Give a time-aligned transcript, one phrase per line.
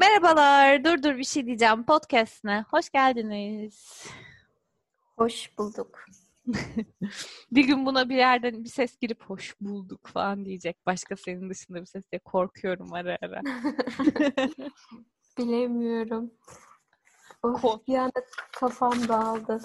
[0.00, 2.64] Merhabalar, dur dur bir şey diyeceğim podcast'ine.
[2.70, 4.06] Hoş geldiniz.
[5.18, 6.04] Hoş bulduk.
[7.52, 10.86] bir gün buna bir yerden bir ses girip hoş bulduk falan diyecek.
[10.86, 13.40] Başka senin dışında bir ses diye korkuyorum ara ara.
[15.38, 16.30] Bilemiyorum.
[17.42, 19.60] Of, bir anda kafam dağıldı.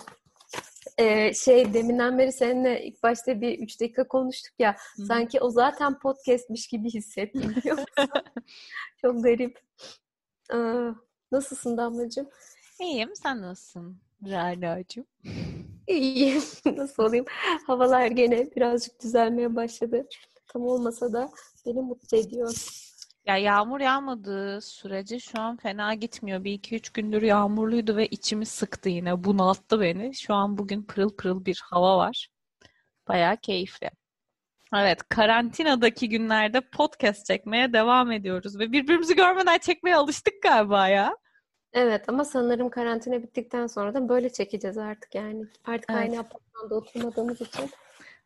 [0.98, 4.76] Ee, şey deminden beri seninle ilk başta bir üç dakika konuştuk ya.
[4.96, 5.06] Hı.
[5.06, 7.56] Sanki o zaten podcastmiş gibi hissettim?
[9.02, 9.60] Çok garip.
[10.54, 10.90] Ee,
[11.32, 12.30] nasılsın Damlacığım?
[12.80, 13.16] İyiyim.
[13.16, 15.06] Sen nasılsın Rala'cığım?
[15.88, 16.44] İyiyim.
[16.78, 17.26] Nasıl olayım?
[17.68, 20.08] Havalar gene birazcık düzelmeye başladı.
[20.48, 21.30] Tam olmasa da
[21.66, 22.54] beni mutlu ediyor.
[23.26, 26.44] Ya yağmur yağmadığı sürece şu an fena gitmiyor.
[26.44, 29.24] Bir iki üç gündür yağmurluydu ve içimi sıktı yine.
[29.24, 30.16] Bunalttı beni.
[30.16, 32.30] Şu an bugün pırıl pırıl bir hava var.
[33.08, 33.90] Bayağı keyifli.
[34.78, 41.18] Evet, karantinadaki günlerde podcast çekmeye devam ediyoruz ve birbirimizi görmeden çekmeye alıştık galiba ya.
[41.74, 45.46] Evet ama sanırım karantina bittikten sonra da böyle çekeceğiz artık yani.
[45.66, 46.02] Artık evet.
[46.02, 47.70] aynı apartmanda oturmadığımız için.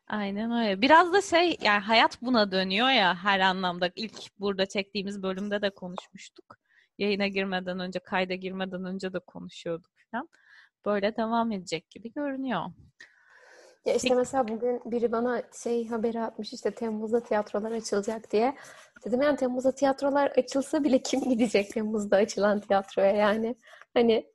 [0.08, 0.82] Aynen öyle.
[0.82, 3.90] Biraz da şey yani hayat buna dönüyor ya her anlamda.
[3.96, 6.58] İlk burada çektiğimiz bölümde de konuşmuştuk.
[6.98, 10.30] Yayına girmeden önce, kayda girmeden önce de konuşuyorduk falan.
[10.86, 12.66] Böyle devam edecek gibi görünüyor.
[13.86, 18.56] Ya işte mesela bugün biri bana şey haberi atmış işte Temmuz'da tiyatrolar açılacak diye.
[19.06, 23.56] Dedim yani Temmuz'da tiyatrolar açılsa bile kim gidecek Temmuz'da açılan tiyatroya yani.
[23.94, 24.32] Hani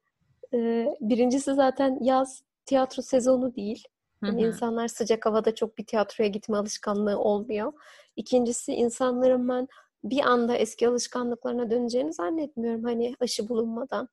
[0.54, 3.84] e, birincisi zaten yaz tiyatro sezonu değil.
[4.22, 7.72] Yani insanlar sıcak havada çok bir tiyatroya gitme alışkanlığı olmuyor.
[8.16, 9.68] İkincisi insanların ben
[10.04, 14.08] bir anda eski alışkanlıklarına döneceğini zannetmiyorum hani aşı bulunmadan.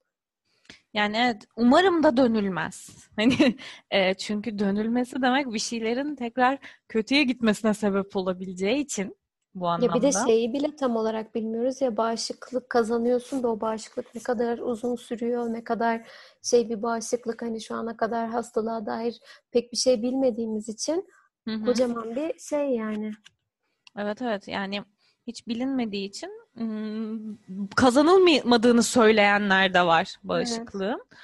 [0.94, 2.89] Yani evet umarım da dönülmez.
[3.16, 3.58] Hani
[3.91, 9.16] e, çünkü dönülmesi demek bir şeylerin tekrar kötüye gitmesine sebep olabileceği için
[9.55, 9.95] bu anlamda.
[9.95, 14.23] Ya bir de şeyi bile tam olarak bilmiyoruz ya bağışıklık kazanıyorsun da o bağışıklık ne
[14.23, 16.07] kadar uzun sürüyor, ne kadar
[16.44, 19.19] şey bir bağışıklık hani şu ana kadar hastalığa dair
[19.51, 21.07] pek bir şey bilmediğimiz için
[21.47, 21.66] hı hı.
[21.66, 23.12] kocaman bir şey yani.
[23.97, 24.84] Evet evet yani
[25.27, 26.41] hiç bilinmediği için
[27.75, 31.01] kazanılmadığını söyleyenler de var bağışıklığın.
[31.11, 31.21] Evet.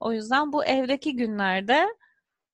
[0.00, 1.86] O yüzden bu evdeki günlerde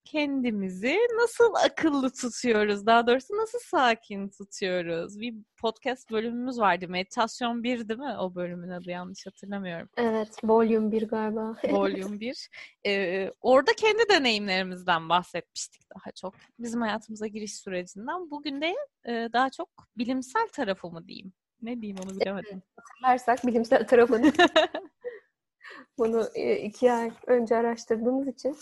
[0.06, 2.86] kendimizi nasıl akıllı tutuyoruz?
[2.86, 5.20] Daha doğrusu nasıl sakin tutuyoruz?
[5.20, 6.88] Bir podcast bölümümüz vardı.
[6.88, 8.16] Meditasyon 1 değil mi?
[8.18, 9.88] O bölümün adı yanlış hatırlamıyorum.
[9.96, 10.28] Evet.
[10.44, 11.56] Volume 1 galiba.
[11.70, 12.48] Volume 1.
[12.86, 16.34] Ee, orada kendi deneyimlerimizden bahsetmiştik daha çok.
[16.58, 18.30] Bizim hayatımıza giriş sürecinden.
[18.30, 18.74] Bugün de
[19.04, 19.68] e, daha çok
[19.98, 21.32] bilimsel tarafı mı diyeyim?
[21.62, 22.50] Ne diyeyim onu bilemedim.
[22.52, 24.32] Evet, hatırlarsak bilimsel tarafını.
[25.98, 28.56] Bunu e, iki ay önce araştırdığımız için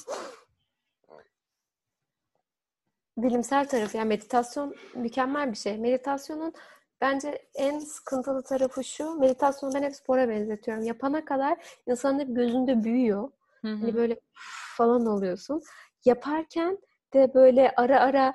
[3.16, 5.78] bilimsel tarafı yani meditasyon mükemmel bir şey.
[5.78, 6.52] Meditasyonun
[7.00, 9.14] bence en sıkıntılı tarafı şu.
[9.14, 10.84] Meditasyonu ben hep spora benzetiyorum.
[10.84, 13.30] Yapana kadar insanın hep gözünde büyüyor.
[13.60, 13.76] Hı hı.
[13.76, 14.20] Hani böyle
[14.76, 15.62] falan oluyorsun.
[16.04, 16.78] Yaparken
[17.14, 18.34] de böyle ara ara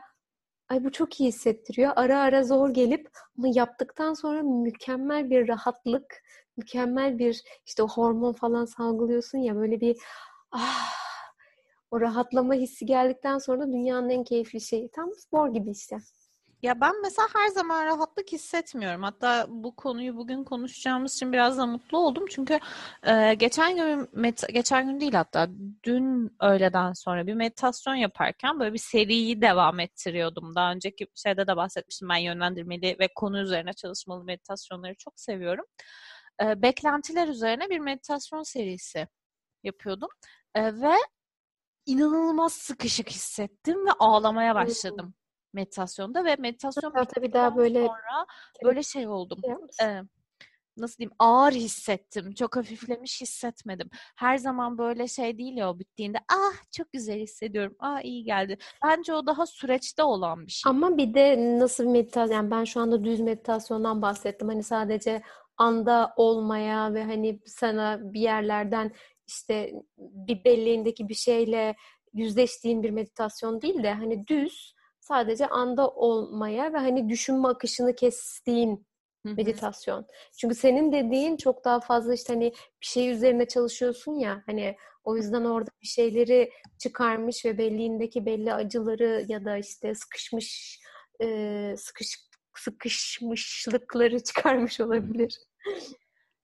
[0.69, 1.93] ay bu çok iyi hissettiriyor.
[1.95, 6.23] Ara ara zor gelip ama yaptıktan sonra mükemmel bir rahatlık,
[6.57, 9.97] mükemmel bir işte hormon falan salgılıyorsun ya böyle bir
[10.51, 10.98] ah
[11.91, 14.91] o rahatlama hissi geldikten sonra dünyanın en keyifli şeyi.
[14.91, 15.97] Tam spor gibi işte.
[16.61, 19.03] Ya ben mesela her zaman rahatlık hissetmiyorum.
[19.03, 22.25] Hatta bu konuyu bugün konuşacağımız için biraz da mutlu oldum.
[22.29, 22.59] Çünkü
[23.07, 25.47] e, geçen gün, met- geçen gün değil hatta
[25.83, 30.55] dün öğleden sonra bir meditasyon yaparken böyle bir seriyi devam ettiriyordum.
[30.55, 32.09] Daha önceki şeyde de bahsetmiştim.
[32.09, 35.65] Ben yönlendirmeli ve konu üzerine çalışmalı meditasyonları çok seviyorum.
[36.43, 39.07] E, beklentiler üzerine bir meditasyon serisi
[39.63, 40.09] yapıyordum.
[40.55, 40.95] E, ve
[41.91, 45.13] inanılmaz sıkışık hissettim ve ağlamaya başladım
[45.53, 48.25] meditasyonda ve meditasyon tabii daha böyle sonra
[48.63, 49.39] böyle şey oldum.
[49.83, 50.01] Ee,
[50.77, 52.33] nasıl diyeyim ağır hissettim.
[52.33, 53.89] Çok hafiflemiş hissetmedim.
[54.15, 57.75] Her zaman böyle şey değil ya o bittiğinde ah çok güzel hissediyorum.
[57.79, 58.57] Ah iyi geldi.
[58.83, 60.69] Bence o daha süreçte olan bir şey.
[60.69, 64.47] Ama bir de nasıl bir meditasyon yani ben şu anda düz meditasyondan bahsettim.
[64.47, 65.21] Hani sadece
[65.57, 68.91] anda olmaya ve hani sana bir yerlerden
[69.29, 71.75] işte bir belleğindeki bir şeyle
[72.13, 78.85] yüzleştiğin bir meditasyon değil de hani düz sadece anda olmaya ve hani düşünme akışını kestiğin
[79.23, 80.07] meditasyon.
[80.39, 85.17] Çünkü senin dediğin çok daha fazla işte hani bir şey üzerine çalışıyorsun ya hani o
[85.17, 90.79] yüzden orada bir şeyleri çıkarmış ve belliğindeki belli acıları ya da işte sıkışmış
[91.21, 95.37] e, sıkış sıkışmışlıkları çıkarmış olabilir.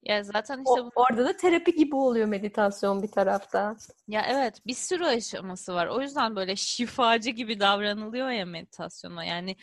[0.08, 3.76] Ya zaten işte o, orada da terapi gibi oluyor meditasyon bir tarafta.
[4.08, 5.86] Ya evet bir sürü aşaması var.
[5.86, 9.24] O yüzden böyle şifacı gibi davranılıyor ya meditasyona.
[9.24, 9.56] Yani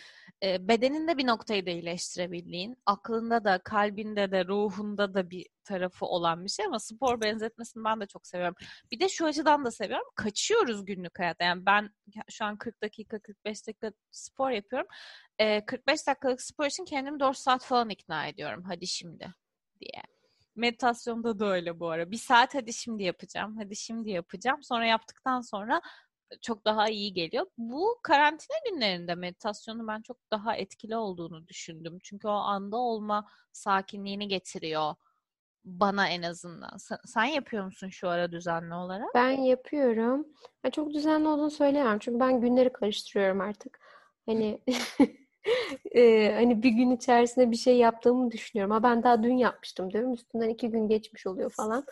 [0.44, 6.46] e, bedeninde bir noktayı da iyileştirebildiğin, aklında da, kalbinde de, ruhunda da bir tarafı olan
[6.46, 8.56] bir şey ama spor benzetmesini ben de çok seviyorum.
[8.92, 10.07] Bir de şu açıdan da seviyorum.
[10.16, 11.44] Kaçıyoruz günlük hayatta.
[11.44, 11.89] Yani ben
[12.30, 14.88] şu an 40 dakika, 45 dakika spor yapıyorum.
[15.39, 18.63] E, 45 dakikalık spor için kendimi 4 saat falan ikna ediyorum.
[18.68, 19.34] Hadi şimdi
[19.80, 20.12] diye.
[20.56, 22.12] Meditasyonda da öyle bu ara.
[22.12, 24.64] Bir saat hadi şimdi yapacağım, hadi şimdi yapacağım.
[24.64, 25.82] Sonra yaptıktan sonra
[26.42, 27.46] çok daha iyi geliyor.
[27.58, 31.98] Bu karantina günlerinde meditasyonu ben çok daha etkili olduğunu düşündüm.
[32.04, 34.96] Çünkü o anda olma sakinliğini getiriyor
[35.66, 36.78] bana en azından.
[36.78, 39.16] Sen, sen yapıyor musun şu ara düzenli olarak?
[39.16, 40.28] Ben yapıyorum.
[40.64, 42.00] Ben çok düzenli olduğunu söyleyemem.
[42.00, 43.80] Çünkü ben günleri karıştırıyorum artık.
[44.26, 44.62] Hani
[45.95, 48.72] e, hani bir gün içerisinde bir şey yaptığımı düşünüyorum.
[48.72, 50.13] Ama ben daha dün yapmıştım diyorum.
[50.13, 51.86] Üstünden iki gün geçmiş oluyor falan.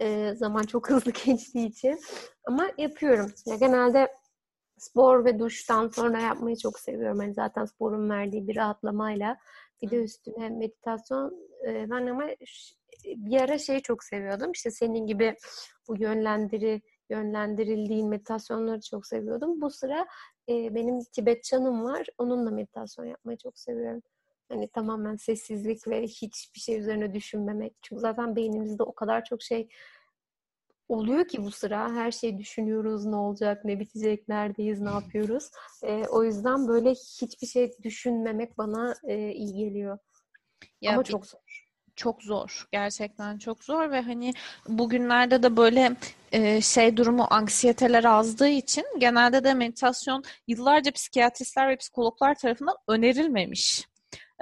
[0.00, 2.00] E, zaman çok hızlı geçtiği için.
[2.44, 3.32] Ama yapıyorum.
[3.46, 4.08] Ya genelde
[4.78, 7.18] spor ve duştan sonra yapmayı çok seviyorum.
[7.18, 9.36] Hani zaten sporun verdiği bir rahatlamayla
[9.82, 11.48] bir de üstüne meditasyon.
[11.66, 12.24] E, ben ama
[13.04, 14.52] bir ara şeyi çok seviyordum.
[14.52, 15.36] İşte senin gibi
[15.88, 19.60] bu yönlendiri yönlendirildiğin meditasyonları çok seviyordum.
[19.60, 20.06] Bu sıra
[20.48, 22.06] e, benim Tibetçanım var.
[22.18, 24.02] Onunla meditasyon yapmayı çok seviyorum.
[24.48, 27.74] Hani tamamen sessizlik ve hiçbir şey üzerine düşünmemek.
[27.82, 29.68] Çünkü zaten beynimizde o kadar çok şey
[30.88, 31.94] oluyor ki bu sıra.
[31.94, 33.06] Her şeyi düşünüyoruz.
[33.06, 35.50] Ne olacak, ne bitecek, neredeyiz, ne yapıyoruz.
[35.82, 39.98] E, o yüzden böyle hiçbir şey düşünmemek bana e, iyi geliyor.
[40.80, 41.69] Ya Ama bir, çok zor
[42.00, 42.64] çok zor.
[42.72, 44.32] Gerçekten çok zor ve hani
[44.68, 45.96] bugünlerde de böyle
[46.32, 53.84] e, şey durumu anksiyeteler azdığı için genelde de meditasyon yıllarca psikiyatristler ve psikologlar tarafından önerilmemiş.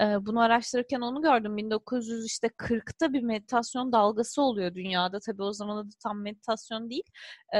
[0.01, 1.57] E, bunu araştırırken onu gördüm.
[1.57, 5.21] 1900 işte 40'ta bir meditasyon dalgası oluyor dünyada.
[5.21, 7.11] Tabii o zaman da tam meditasyon değil.
[7.55, 7.59] E,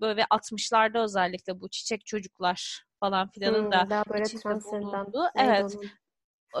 [0.00, 5.24] böyle 60'larda özellikle bu çiçek çocuklar falan filanın hmm, da daha böyle bulunduğu.
[5.36, 5.76] Evet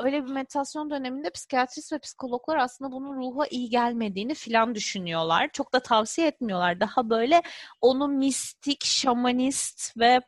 [0.04, 5.50] öyle bir meditasyon döneminde psikiyatrist ve psikologlar aslında bunun ruha iyi gelmediğini filan düşünüyorlar.
[5.52, 6.80] Çok da tavsiye etmiyorlar.
[6.80, 7.42] Daha böyle
[7.80, 10.20] onu mistik, şamanist ve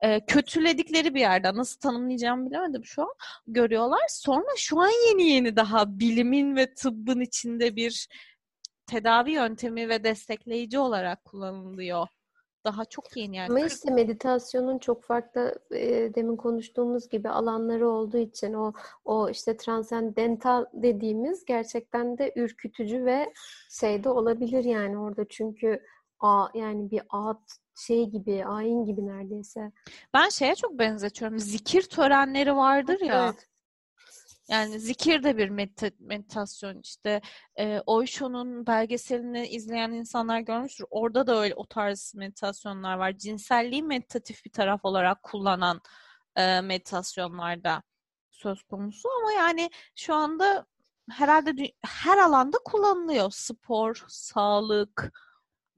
[0.00, 3.14] e, kötüledikleri bir yerden nasıl tanımlayacağımı bilemedim şu an
[3.46, 4.02] görüyorlar.
[4.08, 8.08] Sonra şu an yeni yeni daha bilimin ve tıbbın içinde bir
[8.86, 12.06] tedavi yöntemi ve destekleyici olarak kullanılıyor
[12.64, 13.50] daha çok yeni yani.
[13.50, 18.72] Ama işte meditasyonun çok farklı e, demin konuştuğumuz gibi alanları olduğu için o
[19.04, 23.32] o işte transendental dediğimiz gerçekten de ürkütücü ve
[23.70, 25.80] şey de olabilir yani orada çünkü
[26.20, 29.72] a yani bir ağıt şey gibi, ayin gibi neredeyse.
[30.14, 31.38] Ben şeye çok benzetiyorum.
[31.38, 33.24] Zikir törenleri vardır ya.
[33.24, 33.48] Evet.
[34.52, 37.20] Yani zikir de bir medita- meditasyon işte
[37.58, 40.86] e, Osho'nun belgeselini izleyen insanlar görmüştür.
[40.90, 43.18] Orada da öyle o tarz meditasyonlar var.
[43.18, 45.80] Cinselliği meditatif bir taraf olarak kullanan
[46.36, 47.82] e, meditasyonlarda
[48.30, 50.66] söz konusu ama yani şu anda
[51.10, 53.30] herhalde her alanda kullanılıyor.
[53.30, 55.12] Spor, sağlık,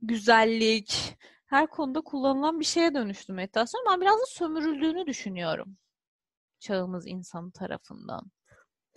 [0.02, 1.16] güzellik
[1.46, 3.84] her konuda kullanılan bir şeye dönüştü meditasyon.
[3.90, 5.76] Ben biraz da sömürüldüğünü düşünüyorum
[6.60, 8.30] çağımız insanı tarafından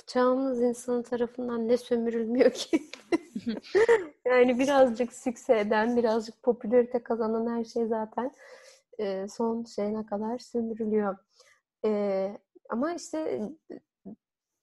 [0.06, 2.84] çağımız insanı tarafından ne sömürülmüyor ki?
[4.26, 8.32] yani birazcık sükse eden, birazcık popülarite kazanan her şey zaten
[9.00, 11.18] e, son şeyine kadar sömürülüyor.
[11.86, 12.32] E,
[12.70, 13.42] ama işte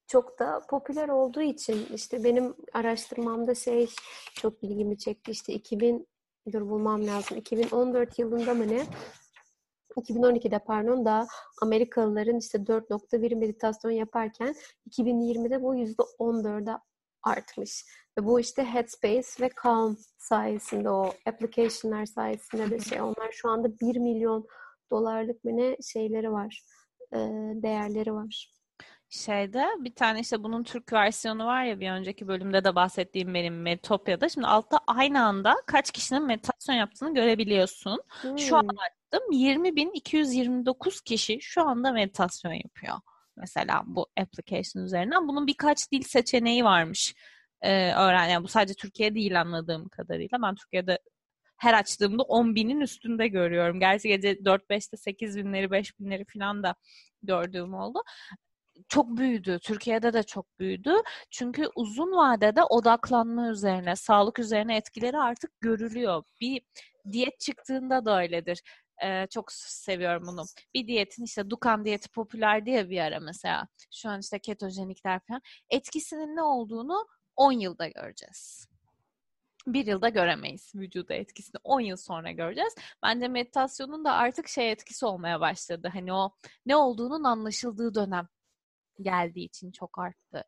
[0.06, 3.90] çok da popüler olduğu için işte benim araştırmamda şey
[4.34, 5.30] çok ilgimi çekti.
[5.30, 6.06] İşte 2000
[6.52, 7.36] dur bulmam lazım.
[7.36, 8.86] 2014 yılında mı ne?
[9.96, 11.26] 2012'de pardon da
[11.62, 14.54] Amerikalıların işte 4.1 meditasyon yaparken
[14.90, 16.78] 2020'de bu %14'e
[17.22, 17.84] artmış.
[18.18, 23.80] Ve bu işte Headspace ve Calm sayesinde o application'lar sayesinde de şey onlar şu anda
[23.80, 24.46] 1 milyon
[24.90, 26.62] dolarlık mı ne şeyleri var.
[27.62, 28.54] değerleri var
[29.14, 33.62] şeyde bir tane işte bunun Türk versiyonu var ya bir önceki bölümde de bahsettiğim benim
[33.62, 34.28] Metopya'da.
[34.28, 38.02] Şimdi altta aynı anda kaç kişinin meditasyon yaptığını görebiliyorsun.
[38.22, 38.38] Hmm.
[38.38, 38.68] Şu an
[39.14, 42.96] açtım 20.229 kişi şu anda meditasyon yapıyor.
[43.36, 45.28] Mesela bu application üzerinden.
[45.28, 47.14] Bunun birkaç dil seçeneği varmış.
[47.62, 50.38] Ee, öğren yani bu sadece Türkiye değil anladığım kadarıyla.
[50.42, 50.98] Ben Türkiye'de
[51.56, 53.80] her açtığımda 10 binin üstünde görüyorum.
[53.80, 56.74] Gerçi gece 4-5'te 8 binleri 5 binleri falan da
[57.22, 58.02] gördüğüm oldu
[58.88, 59.58] çok büyüdü.
[59.62, 60.92] Türkiye'de de çok büyüdü.
[61.30, 66.22] Çünkü uzun vadede odaklanma üzerine, sağlık üzerine etkileri artık görülüyor.
[66.40, 66.62] Bir
[67.12, 68.62] diyet çıktığında da öyledir.
[69.02, 70.44] Ee, çok seviyorum bunu.
[70.74, 73.68] Bir diyetin işte Dukan diyeti popüler diye bir ara mesela.
[73.92, 75.42] Şu an işte ketojenikler falan.
[75.70, 78.68] Etkisinin ne olduğunu 10 yılda göreceğiz.
[79.66, 81.60] Bir yılda göremeyiz vücuda etkisini.
[81.64, 82.74] 10 yıl sonra göreceğiz.
[83.02, 85.90] Bence meditasyonun da artık şey etkisi olmaya başladı.
[85.92, 86.30] Hani o
[86.66, 88.28] ne olduğunun anlaşıldığı dönem
[89.00, 90.44] geldiği için çok arttı.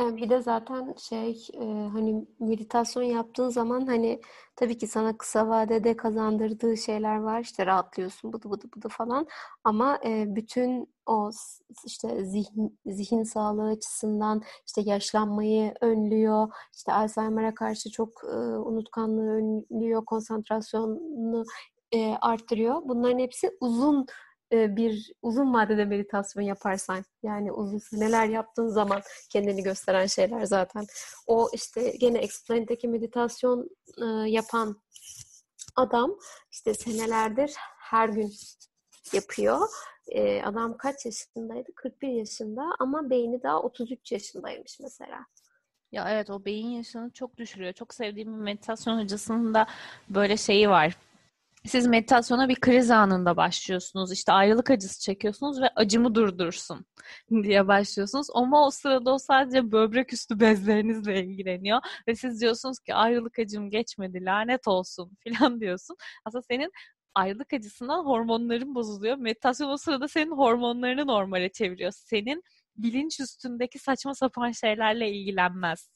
[0.00, 1.48] Bir de zaten şey
[1.92, 4.20] hani meditasyon yaptığın zaman hani
[4.56, 7.40] tabii ki sana kısa vadede kazandırdığı şeyler var.
[7.40, 9.26] İşte rahatlıyorsun bıdı bıdı bıdı falan.
[9.64, 11.30] Ama bütün o
[11.84, 16.48] işte zihin, zihin sağlığı açısından işte yaşlanmayı önlüyor.
[16.76, 18.24] İşte Alzheimer'a karşı çok
[18.64, 21.44] unutkanlığı önlüyor konsantrasyonunu
[22.20, 22.82] arttırıyor.
[22.84, 24.06] Bunların hepsi uzun
[24.52, 30.86] bir uzun vadede meditasyon yaparsan yani uzun seneler yaptığın zaman kendini gösteren şeyler zaten.
[31.26, 33.70] O işte gene Explain'deki meditasyon
[34.26, 34.76] yapan
[35.76, 36.18] adam
[36.50, 38.32] işte senelerdir her gün
[39.12, 39.68] yapıyor.
[40.44, 41.70] adam kaç yaşındaydı?
[41.74, 45.26] 41 yaşında ama beyni daha 33 yaşındaymış mesela.
[45.92, 47.72] Ya evet o beyin yaşını çok düşürüyor.
[47.72, 49.66] Çok sevdiğim bir meditasyon hocasının da
[50.08, 50.96] böyle şeyi var
[51.66, 54.12] siz meditasyona bir kriz anında başlıyorsunuz.
[54.12, 56.86] İşte ayrılık acısı çekiyorsunuz ve acımı durdursun
[57.42, 58.26] diye başlıyorsunuz.
[58.34, 61.80] Ama o sırada o sadece böbrek üstü bezlerinizle ilgileniyor.
[62.08, 65.96] Ve siz diyorsunuz ki ayrılık acım geçmedi lanet olsun filan diyorsun.
[66.24, 66.70] Aslında senin
[67.14, 69.16] ayrılık acısından hormonların bozuluyor.
[69.16, 71.92] Meditasyon o sırada senin hormonlarını normale çeviriyor.
[71.92, 72.42] Senin
[72.76, 75.90] bilinç üstündeki saçma sapan şeylerle ilgilenmez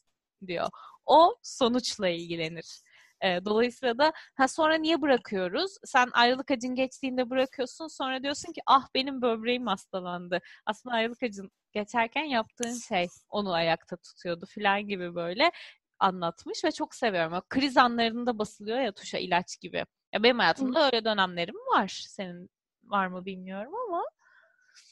[0.46, 0.68] diyor.
[1.06, 2.83] O sonuçla ilgilenir.
[3.24, 5.76] E, dolayısıyla da ha sonra niye bırakıyoruz?
[5.84, 7.86] Sen ayrılık acın geçtiğinde bırakıyorsun.
[7.86, 10.40] Sonra diyorsun ki ah benim böbreğim hastalandı.
[10.66, 15.52] Aslında ayrılık acın geçerken yaptığın şey onu ayakta tutuyordu filan gibi böyle
[15.98, 17.32] anlatmış ve çok seviyorum.
[17.32, 19.84] O kriz anlarında basılıyor ya tuşa ilaç gibi.
[20.12, 22.04] Ya benim hayatımda öyle dönemlerim var.
[22.08, 22.50] Senin
[22.84, 24.04] var mı bilmiyorum ama.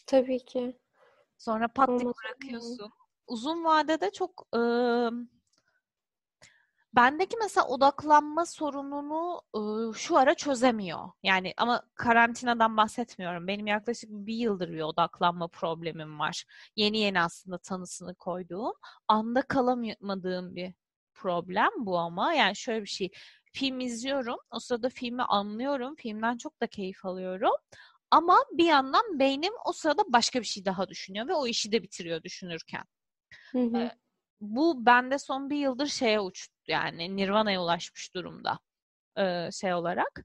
[0.06, 0.78] Tabii ki.
[1.38, 2.92] Sonra pat bırakıyorsun.
[3.26, 5.12] Uzun vadede çok ıı,
[6.96, 11.10] Bendeki mesela odaklanma sorununu ıı, şu ara çözemiyor.
[11.22, 13.46] Yani ama karantinadan bahsetmiyorum.
[13.46, 16.44] Benim yaklaşık bir yıldır bir odaklanma problemim var.
[16.76, 18.72] Yeni yeni aslında tanısını koyduğum,
[19.08, 20.72] anda kalamadığım bir
[21.14, 22.34] problem bu ama.
[22.34, 23.10] Yani şöyle bir şey.
[23.52, 24.36] Film izliyorum.
[24.50, 25.94] O sırada filmi anlıyorum.
[25.94, 27.52] Filmden çok da keyif alıyorum.
[28.10, 31.82] Ama bir yandan beynim o sırada başka bir şey daha düşünüyor ve o işi de
[31.82, 32.84] bitiriyor düşünürken.
[33.52, 33.90] Hı hı
[34.42, 38.58] bu bende son bir yıldır şeye uçtu yani Nirvana'ya ulaşmış durumda
[39.18, 40.22] e, şey olarak.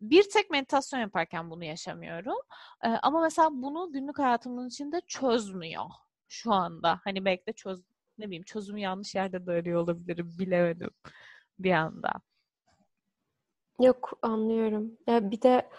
[0.00, 2.38] Bir tek meditasyon yaparken bunu yaşamıyorum.
[2.84, 5.84] E, ama mesela bunu günlük hayatımın içinde çözmüyor
[6.28, 7.00] şu anda.
[7.04, 7.80] Hani belki de çöz
[8.18, 10.90] ne bileyim çözümü yanlış yerde de arıyor olabilirim bilemedim
[11.58, 12.12] bir anda.
[13.80, 14.98] Yok anlıyorum.
[15.06, 15.70] Ya bir de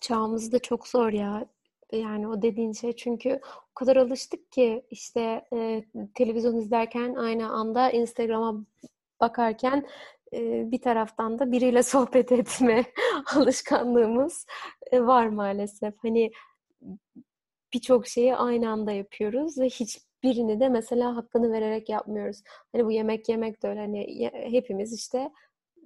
[0.00, 1.46] çağımızda çok zor ya.
[1.92, 3.40] Yani o dediğin şey çünkü
[3.70, 8.64] o kadar alıştık ki işte e, televizyon izlerken aynı anda Instagram'a
[9.20, 9.86] bakarken
[10.32, 12.84] e, bir taraftan da biriyle sohbet etme
[13.36, 14.46] alışkanlığımız
[14.92, 15.94] e, var maalesef.
[16.02, 16.30] Hani
[17.74, 22.42] birçok şeyi aynı anda yapıyoruz ve hiçbirini de mesela hakkını vererek yapmıyoruz.
[22.72, 23.80] Hani bu yemek yemek de öyle.
[23.80, 25.30] Hani hepimiz işte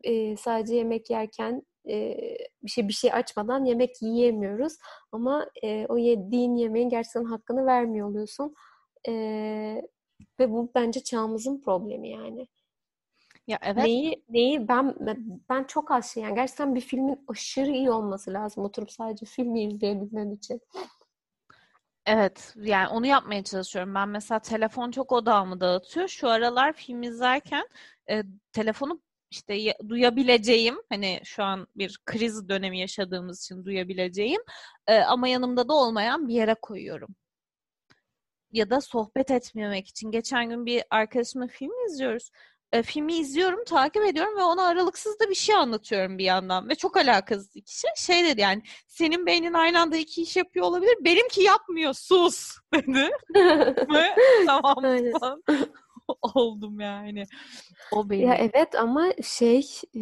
[0.02, 2.18] e, sadece yemek yerken e,
[2.62, 4.76] bir şey bir şey açmadan yemek yiyemiyoruz.
[5.12, 8.54] Ama e, o yediğin yemeğin gerçekten hakkını vermiyor oluyorsun.
[9.08, 9.12] E,
[10.40, 12.46] ve bu bence çağımızın problemi yani.
[13.46, 13.84] Ya evet.
[13.84, 14.94] Neyi neyi ben
[15.48, 19.62] ben çok az şey yani gerçekten bir filmin aşırı iyi olması lazım oturup sadece filmi
[19.62, 20.60] izleyebilmem için.
[22.06, 23.94] Evet yani onu yapmaya çalışıyorum.
[23.94, 26.08] Ben mesela telefon çok odağımı dağıtıyor.
[26.08, 27.68] Şu aralar film izlerken
[28.10, 28.22] e,
[28.52, 34.40] telefonu işte duyabileceğim hani şu an bir kriz dönemi yaşadığımız için duyabileceğim
[34.86, 37.14] e, ama yanımda da olmayan bir yere koyuyorum.
[38.52, 40.10] Ya da sohbet etmemek için.
[40.10, 42.30] Geçen gün bir arkadaşımla film izliyoruz.
[42.72, 46.68] E, filmi izliyorum, takip ediyorum ve ona aralıksız da bir şey anlatıyorum bir yandan.
[46.68, 47.90] Ve çok alakasız iki şey.
[47.96, 50.96] Şey dedi yani, senin beynin aynı anda iki iş yapıyor olabilir.
[51.00, 53.10] Benimki yapmıyor, sus dedi.
[53.94, 54.14] ve
[54.46, 54.74] tamam.
[56.34, 57.24] oldum yani.
[57.92, 58.28] O benim.
[58.28, 59.58] Ya evet ama şey
[59.94, 60.00] e,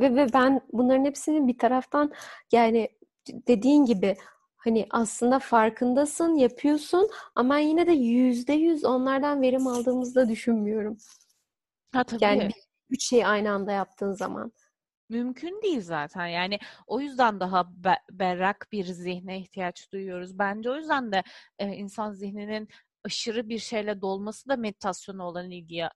[0.00, 2.12] ve ve ben bunların hepsini bir taraftan
[2.52, 2.88] yani
[3.28, 4.16] dediğin gibi
[4.56, 10.98] hani aslında farkındasın, yapıyorsun ama yine de yüzde yüz onlardan verim aldığımızda düşünmüyorum.
[11.92, 12.24] Ha tabii.
[12.24, 12.50] Yani
[12.90, 14.52] üç şey aynı anda yaptığın zaman.
[15.08, 16.26] Mümkün değil zaten.
[16.26, 20.38] Yani o yüzden daha be- berrak bir zihne ihtiyaç duyuyoruz.
[20.38, 21.22] Bence o yüzden de
[21.58, 22.68] e, insan zihninin
[23.04, 25.88] aşırı bir şeyle dolması da meditasyona olan ilgiyi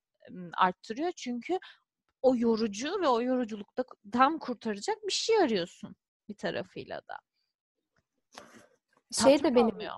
[0.56, 1.12] arttırıyor.
[1.16, 1.58] Çünkü
[2.22, 5.96] o yorucu ve o yoruculukta tam kurtaracak bir şey arıyorsun
[6.28, 7.16] bir tarafıyla da.
[9.22, 9.94] Şey de benim olmuyor.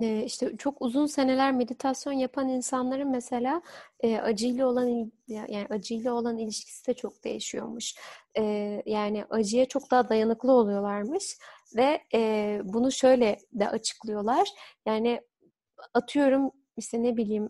[0.00, 3.62] e, işte çok uzun seneler meditasyon yapan insanların mesela
[4.00, 7.94] e, acıyla olan yani acıyla olan ilişkisi de çok değişiyormuş.
[8.38, 8.42] E,
[8.86, 11.38] yani acıya çok daha dayanıklı oluyorlarmış
[11.76, 14.48] ve e, bunu şöyle de açıklıyorlar.
[14.86, 15.20] Yani
[15.94, 17.48] atıyorum işte ne bileyim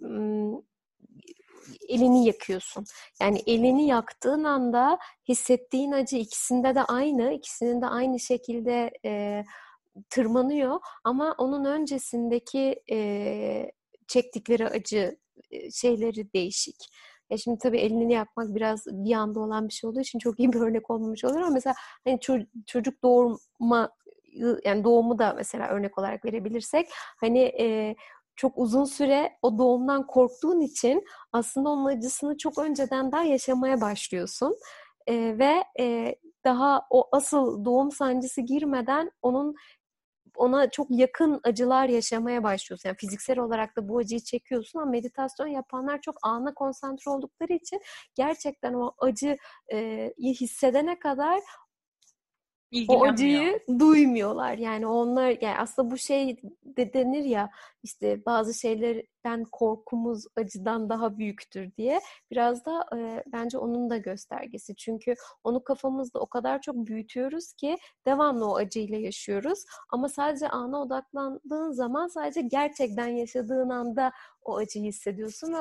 [1.88, 2.84] elini yakıyorsun.
[3.20, 9.44] Yani elini yaktığın anda hissettiğin acı ikisinde de aynı, ikisinin de aynı şekilde e,
[10.10, 13.70] tırmanıyor ama onun öncesindeki e,
[14.08, 15.18] çektikleri acı
[15.50, 16.76] e, şeyleri değişik.
[17.30, 20.52] Ya şimdi tabii elini yakmak biraz bir anda olan bir şey olduğu için çok iyi
[20.52, 22.18] bir örnek olmamış olur ama mesela hani
[22.66, 23.90] çocuk doğurma
[24.64, 26.88] yani doğumu da mesela örnek olarak verebilirsek
[27.20, 27.96] hani e,
[28.40, 34.56] çok uzun süre o doğumdan korktuğun için aslında onun acısını çok önceden daha yaşamaya başlıyorsun.
[35.06, 39.54] E, ve e, daha o asıl doğum sancısı girmeden onun
[40.37, 42.88] ona çok yakın acılar yaşamaya başlıyorsun.
[42.88, 47.80] Yani fiziksel olarak da bu acıyı çekiyorsun ama meditasyon yapanlar çok ana konsantre oldukları için
[48.14, 49.37] gerçekten o acıyı
[50.18, 51.40] hissedene kadar
[52.88, 54.58] o acıyı duymuyorlar.
[54.58, 57.50] Yani onlar yani aslında bu şey de denir ya
[57.82, 62.00] işte bazı şeylerden korkumuz acıdan daha büyüktür diye.
[62.30, 64.76] Biraz da e, bence onun da göstergesi.
[64.76, 69.64] Çünkü onu kafamızda o kadar çok büyütüyoruz ki devamlı o acıyla yaşıyoruz.
[69.90, 74.12] Ama sadece ana odaklandığın zaman sadece gerçekten yaşadığın anda
[74.42, 75.58] o acıyı hissediyorsun ve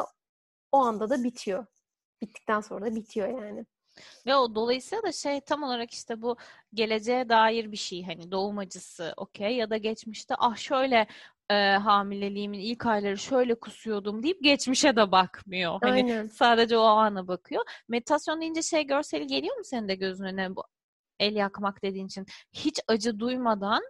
[0.71, 1.65] o anda da bitiyor.
[2.21, 3.65] Bittikten sonra da bitiyor yani.
[4.25, 6.37] Ve o dolayısıyla da şey tam olarak işte bu
[6.73, 11.07] geleceğe dair bir şey hani doğum acısı okey ya da geçmişte ah şöyle
[11.49, 15.79] e, hamileliğimin ilk ayları şöyle kusuyordum deyip geçmişe de bakmıyor.
[15.81, 16.27] Hani Aynen.
[16.27, 17.63] sadece o ana bakıyor.
[17.87, 20.63] Meditasyon deyince şey görseli geliyor mu senin de gözün önüne bu
[21.19, 23.83] el yakmak dediğin için hiç acı duymadan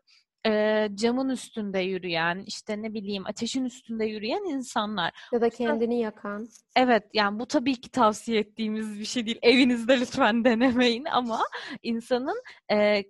[0.45, 5.11] e, camın üstünde yürüyen, işte ne bileyim ateşin üstünde yürüyen insanlar.
[5.31, 6.47] Ya da kendini yakan.
[6.75, 9.39] Evet yani bu tabii ki tavsiye ettiğimiz bir şey değil.
[9.41, 11.41] Evinizde lütfen denemeyin ama
[11.83, 13.03] insanın e,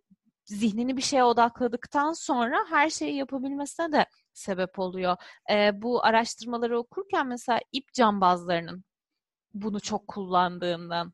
[0.45, 5.17] zihnini bir şeye odakladıktan sonra her şeyi yapabilmesine de sebep oluyor.
[5.51, 8.83] E, bu araştırmaları okurken mesela ip cambazlarının
[9.53, 11.13] bunu çok kullandığından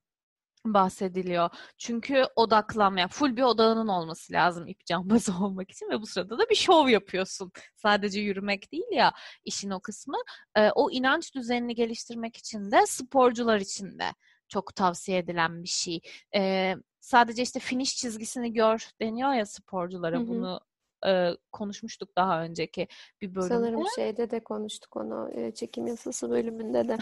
[0.73, 1.49] bahsediliyor.
[1.77, 6.49] Çünkü odaklanmaya, full bir odağının olması lazım ip cambazı olmak için ve bu sırada da
[6.49, 7.51] bir şov yapıyorsun.
[7.75, 10.17] Sadece yürümek değil ya işin o kısmı.
[10.55, 14.13] Ee, o inanç düzenini geliştirmek için de sporcular için de
[14.47, 15.99] çok tavsiye edilen bir şey.
[16.35, 20.17] Ee, sadece işte finish çizgisini gör deniyor ya sporculara.
[20.17, 20.27] Hı hı.
[20.27, 20.59] Bunu
[21.07, 22.87] e, konuşmuştuk daha önceki
[23.21, 23.53] bir bölümde.
[23.53, 26.97] Sanırım şeyde de konuştuk onu e, çekim yasası bölümünde de.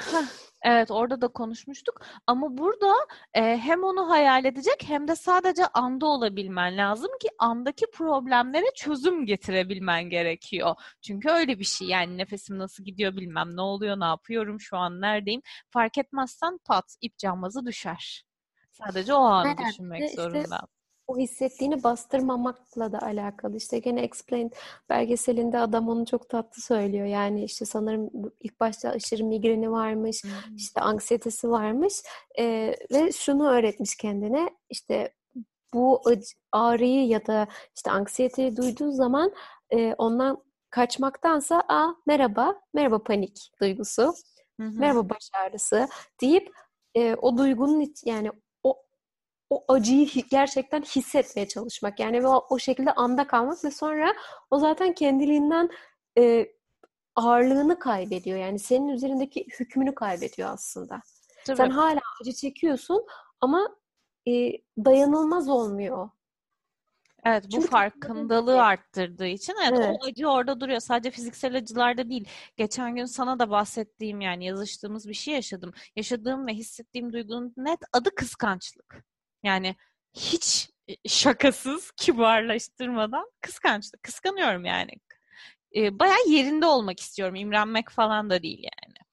[0.63, 2.94] evet orada da konuşmuştuk ama burada
[3.34, 9.26] e, hem onu hayal edecek hem de sadece anda olabilmen lazım ki andaki problemlere çözüm
[9.26, 10.76] getirebilmen gerekiyor.
[11.02, 15.02] Çünkü öyle bir şey yani nefesim nasıl gidiyor bilmem ne oluyor ne yapıyorum şu an
[15.02, 18.26] neredeyim fark etmezsen pat ip cambazı düşer.
[18.72, 20.68] Sadece o anı evet, düşünmek işte, zorunda
[21.13, 23.58] o hissettiğini bastırmamakla da alakalı.
[23.58, 24.52] İşte gene Explained
[24.89, 27.06] belgeselinde adam onu çok tatlı söylüyor.
[27.06, 30.56] Yani işte sanırım ilk başta aşırı migreni varmış, hmm.
[30.56, 31.93] işte anksiyetesi varmış
[32.39, 34.49] ee, ve şunu öğretmiş kendine.
[34.69, 35.13] İşte
[35.73, 36.02] bu
[36.52, 39.32] ağrıyı ya da işte anksiyeteyi duyduğun zaman
[39.69, 44.13] e, ondan kaçmaktansa a merhaba, merhaba panik duygusu,
[44.60, 44.71] hı hı.
[44.71, 45.88] merhaba baş ağrısı
[46.21, 46.49] deyip
[46.95, 48.32] e, o duygunun yani
[49.54, 52.00] o acıyı gerçekten hissetmeye çalışmak.
[52.00, 54.13] Yani o, o şekilde anda kalmak ve sonra
[54.52, 55.70] o zaten kendiliğinden
[56.18, 56.48] e,
[57.16, 58.38] ağırlığını kaybediyor.
[58.38, 61.02] Yani senin üzerindeki hükmünü kaybediyor aslında.
[61.46, 61.58] Tabii.
[61.58, 63.06] Sen hala acı çekiyorsun
[63.42, 63.68] ama
[64.28, 66.10] e, dayanılmaz olmuyor.
[67.26, 70.80] Evet bu Çünkü farkındalığı arttırdığı için evet, evet o acı orada duruyor.
[70.80, 72.28] Sadece fiziksel acılarda değil.
[72.58, 75.74] Geçen gün sana da bahsettiğim yani yazıştığımız bir şey yaşadım.
[75.96, 79.06] Yaşadığım ve hissettiğim duygunun net adı kıskançlık.
[79.43, 79.75] Yani
[80.13, 84.03] hiç e, şakasız, kibarlaştırmadan kıskançlık.
[84.03, 84.91] Kıskanıyorum yani.
[85.75, 87.36] E, bayağı yerinde olmak istiyorum.
[87.36, 89.03] İmrenmek falan da değil yani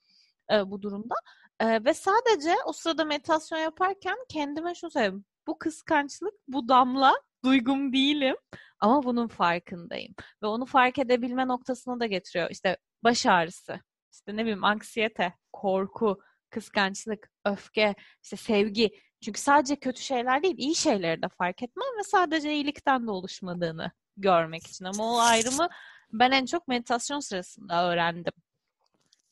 [0.61, 1.15] e, bu durumda.
[1.61, 5.25] E, ve sadece o sırada meditasyon yaparken kendime şunu söylüyorum.
[5.47, 7.15] Bu kıskançlık, bu damla
[7.45, 8.37] duygum değilim
[8.81, 10.15] ama bunun farkındayım.
[10.43, 12.51] Ve onu fark edebilme noktasına da getiriyor.
[12.51, 13.81] İşte baş ağrısı,
[14.13, 18.91] işte ne bileyim anksiyete, korku, kıskançlık, öfke, işte sevgi
[19.21, 23.91] çünkü sadece kötü şeyler değil, iyi şeyleri de fark etmem ve sadece iyilikten de oluşmadığını
[24.17, 24.85] görmek için.
[24.85, 25.69] Ama o ayrımı
[26.13, 28.33] ben en çok meditasyon sırasında öğrendim.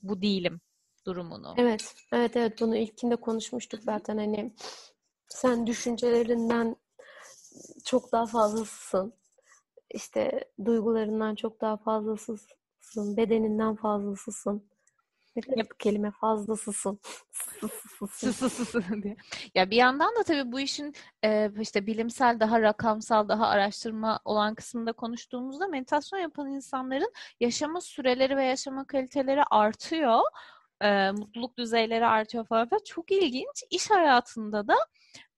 [0.03, 0.61] Bu değilim
[1.07, 1.55] durumunu.
[1.57, 2.61] Evet, evet, evet.
[2.61, 4.18] Bunu ilkinde konuşmuştuk zaten.
[4.18, 4.55] Hani
[5.29, 6.77] sen düşüncelerinden
[7.85, 9.12] çok daha fazlasısın.
[9.90, 13.16] İşte duygularından çok daha fazlasısın.
[13.16, 14.68] Bedeninden fazlasısın.
[15.46, 17.01] Bu kelime fazlasısın.
[19.03, 19.16] diye.
[19.55, 24.55] Ya bir yandan da tabii bu işin e, işte bilimsel daha rakamsal daha araştırma olan
[24.55, 30.20] kısmında konuştuğumuzda meditasyon yapan insanların yaşama süreleri ve yaşama kaliteleri artıyor.
[30.81, 32.68] E, mutluluk düzeyleri artıyor falan.
[32.85, 33.64] Çok ilginç.
[33.70, 34.77] İş hayatında da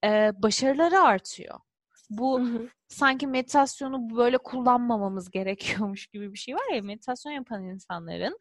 [0.05, 1.61] e, başarıları artıyor.
[2.11, 2.40] Bu
[2.88, 8.38] sanki meditasyonu böyle kullanmamamız gerekiyormuş gibi bir şey var ya meditasyon yapan insanların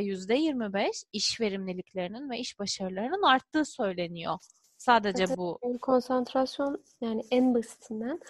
[0.00, 4.38] yüzde 25 iş verimliliklerinin ve iş başarılarının arttığı söyleniyor.
[4.78, 5.58] Sadece Zaten bu.
[5.82, 8.20] Konsantrasyon yani en basitinden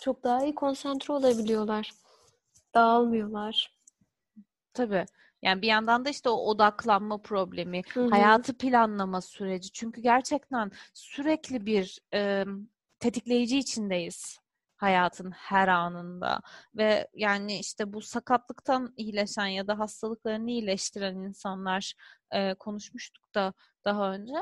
[0.00, 1.92] çok daha iyi konsantre olabiliyorlar.
[2.74, 3.76] Dağılmıyorlar.
[4.74, 5.06] Tabii.
[5.42, 8.08] Yani bir yandan da işte o odaklanma problemi, Hı-hı.
[8.08, 9.72] hayatı planlama süreci.
[9.72, 12.44] Çünkü gerçekten sürekli bir e,
[13.06, 14.38] tetikleyici içindeyiz
[14.76, 16.40] hayatın her anında.
[16.74, 21.94] Ve yani işte bu sakatlıktan iyileşen ya da hastalıklarını iyileştiren insanlar
[22.30, 23.52] e, konuşmuştuk da
[23.84, 24.34] daha önce.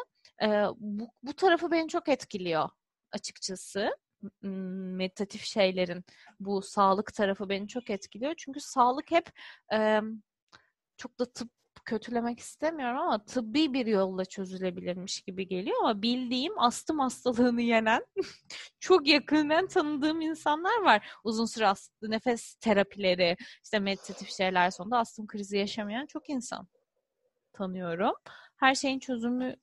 [0.43, 0.47] E,
[0.77, 2.69] bu, bu tarafı beni çok etkiliyor
[3.13, 3.97] açıkçası.
[4.43, 6.05] Meditatif şeylerin
[6.41, 8.35] bu sağlık tarafı beni çok etkiliyor.
[8.37, 9.31] Çünkü sağlık hep
[9.73, 10.01] e,
[10.97, 11.51] çok da tıp
[11.85, 18.07] kötülemek istemiyorum ama tıbbi bir yolla çözülebilirmiş gibi geliyor ama bildiğim astım hastalığını yenen
[18.81, 21.09] çok yakından tanıdığım insanlar var.
[21.25, 26.69] Uzun süre astım, nefes terapileri, işte meditatif şeyler sonunda astım krizi yaşamayan çok insan
[27.53, 28.15] tanıyorum.
[28.57, 29.57] Her şeyin çözümü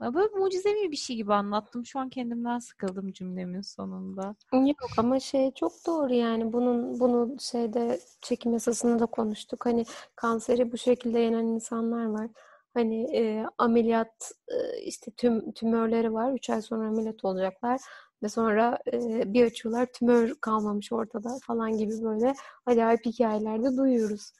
[0.00, 1.86] Böyle mucizevi bir şey gibi anlattım.
[1.86, 4.34] Şu an kendimden sıkıldım cümlemin sonunda.
[4.52, 9.66] Yok ama şey çok doğru yani bunun bunu şeyde çekim yasasında da konuştuk.
[9.66, 9.84] Hani
[10.16, 12.28] kanseri bu şekilde yenen insanlar var.
[12.74, 16.32] Hani e, ameliyat e, işte tüm tümörleri var.
[16.32, 17.80] Üç ay sonra ameliyat olacaklar
[18.22, 22.34] ve sonra e, bir açıyorlar tümör kalmamış ortada falan gibi böyle
[22.66, 24.32] acayip hikayelerde duyuyoruz.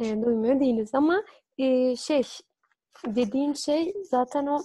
[0.00, 1.24] E, duymuyor değiliz ama
[1.58, 2.22] e, şey
[3.06, 4.60] dediğin şey zaten o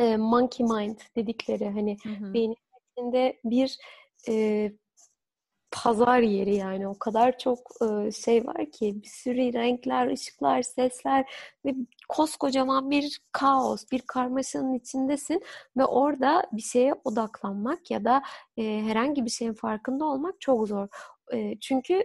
[0.00, 2.34] e, monkey mind dedikleri hani hı hı.
[2.34, 2.56] beynin
[2.96, 3.78] içinde bir
[4.28, 4.72] e,
[5.70, 11.30] pazar yeri yani o kadar çok e, şey var ki bir sürü renkler, ışıklar, sesler
[11.64, 11.74] ve
[12.08, 15.42] koskocaman bir kaos, bir karmaşanın içindesin
[15.76, 18.22] ve orada bir şeye odaklanmak ya da
[18.56, 20.88] e, herhangi bir şeyin farkında olmak çok zor.
[21.32, 22.04] E, çünkü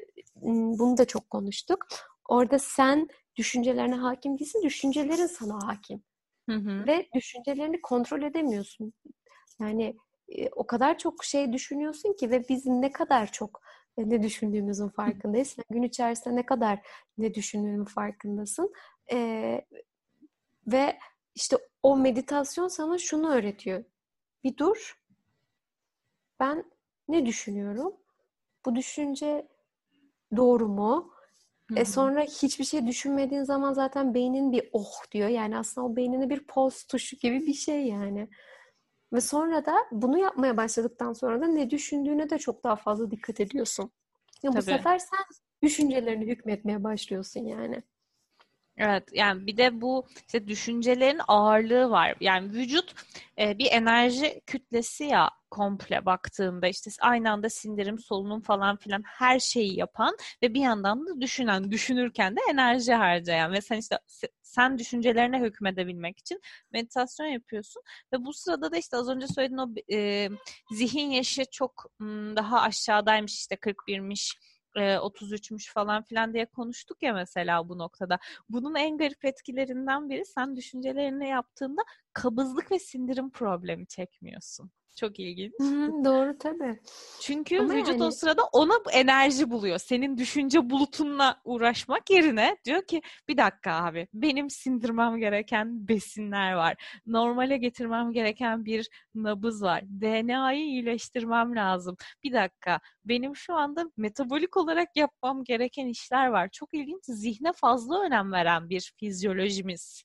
[0.80, 1.86] bunu da çok konuştuk.
[2.30, 6.04] Orada sen düşüncelerine hakim değilsin, düşüncelerin sana hakim.
[6.50, 6.88] Hı hı.
[6.88, 8.94] Ve düşüncelerini kontrol edemiyorsun.
[9.60, 9.98] Yani
[10.30, 13.62] e, o kadar çok şey düşünüyorsun ki ve biz ne kadar çok
[13.98, 15.56] e, ne düşündüğümüzün farkındayız.
[15.72, 16.80] Gün içerisinde ne kadar
[17.18, 18.74] ne düşündüğünün farkındasın.
[19.12, 19.62] E,
[20.68, 21.00] ve
[21.36, 23.84] işte o meditasyon sana şunu öğretiyor.
[24.44, 25.00] Bir dur.
[26.40, 26.72] Ben
[27.08, 27.94] ne düşünüyorum?
[28.66, 29.48] Bu düşünce
[30.38, 31.15] doğru mu?
[31.70, 31.80] Hı-hı.
[31.80, 35.30] E sonra hiçbir şey düşünmediğin zaman zaten beynin bir oh diyor.
[35.30, 38.30] Yani aslında o beynine bir pause tuşu gibi bir şey yani.
[39.14, 43.40] Ve sonra da bunu yapmaya başladıktan sonra da ne düşündüğüne de çok daha fazla dikkat
[43.40, 43.92] ediyorsun.
[44.44, 45.26] Ya bu sefer sen
[45.64, 47.84] düşüncelerini hükmetmeye başlıyorsun yani.
[48.78, 52.16] Evet yani bir de bu işte düşüncelerin ağırlığı var.
[52.20, 52.94] Yani vücut
[53.40, 59.40] e, bir enerji kütlesi ya komple baktığında işte aynı anda sindirim, solunum falan filan her
[59.40, 64.00] şeyi yapan ve bir yandan da düşünen, düşünürken de enerji harcayan ve sen işte
[64.42, 66.42] sen düşüncelerine hükmedebilmek için
[66.72, 67.82] meditasyon yapıyorsun
[68.14, 70.30] ve bu sırada da işte az önce söylediğin o e,
[70.72, 74.34] zihin yaşı çok m, daha aşağıdaymış işte 41'miş
[74.76, 78.20] 33'müş falan filan diye konuştuk ya mesela bu noktada.
[78.50, 81.82] Bunun en garip etkilerinden biri sen düşüncelerine yaptığında
[82.14, 84.72] kabızlık ve sindirim problemi çekmiyorsun.
[84.96, 85.54] Çok ilginç.
[85.60, 86.80] Hı, doğru tabii.
[87.22, 88.04] Çünkü Ama vücut yani...
[88.04, 89.78] o sırada ona enerji buluyor.
[89.78, 97.00] Senin düşünce bulutunla uğraşmak yerine diyor ki bir dakika abi benim sindirmem gereken besinler var.
[97.06, 99.84] Normale getirmem gereken bir nabız var.
[100.02, 101.98] DNA'yı iyileştirmem lazım.
[102.24, 106.50] Bir dakika benim şu anda metabolik olarak yapmam gereken işler var.
[106.52, 107.04] Çok ilginç.
[107.04, 110.04] Zihne fazla önem veren bir fizyolojimiz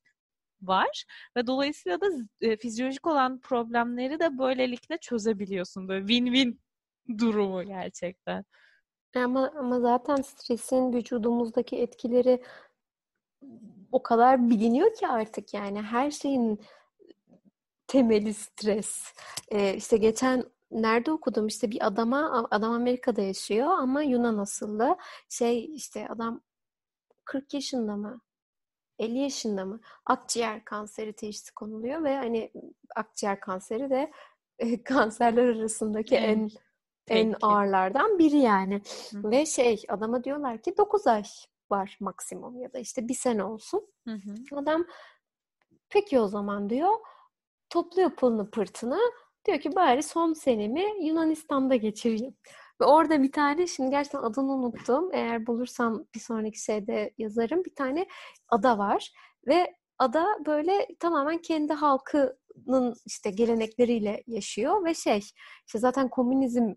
[0.63, 1.05] var
[1.37, 2.07] ve dolayısıyla da
[2.41, 5.89] e, fizyolojik olan problemleri de böylelikle çözebiliyorsun.
[5.89, 6.59] Böyle win-win
[7.19, 8.45] durumu gerçekten.
[9.17, 12.43] Ama ama zaten stresin vücudumuzdaki etkileri
[13.93, 16.61] o kadar biliniyor ki artık yani her şeyin
[17.87, 19.15] temeli stres.
[19.49, 24.97] Ee, işte geçen nerede okudum işte bir adama adam Amerika'da yaşıyor ama Yunan asıllı
[25.29, 26.41] şey işte adam
[27.25, 28.21] 40 yaşında mı
[29.01, 32.53] 50 yaşında mı akciğer kanseri teşhisi konuluyor ve hani
[32.97, 34.13] akciğer kanseri de
[34.59, 36.29] e, kanserler arasındaki evet.
[36.29, 36.51] en
[37.09, 38.83] en ağırlardan biri yani.
[39.11, 39.31] Hı.
[39.31, 41.23] Ve şey adama diyorlar ki 9 ay
[41.71, 43.87] var maksimum ya da işte bir sene olsun.
[44.09, 44.57] Hı hı.
[44.57, 44.85] Adam
[45.89, 46.91] peki o zaman diyor
[47.71, 48.99] topluyor pılını pırtını
[49.47, 52.37] diyor ki bari son senemi Yunanistan'da geçireyim.
[52.81, 55.11] Ve orada bir tane şimdi gerçekten adını unuttum.
[55.13, 57.65] Eğer bulursam bir sonraki şeyde yazarım.
[57.65, 58.07] Bir tane
[58.49, 59.13] ada var
[59.47, 65.19] ve ada böyle tamamen kendi halkının işte gelenekleriyle yaşıyor ve şey
[65.67, 66.75] işte zaten komünizm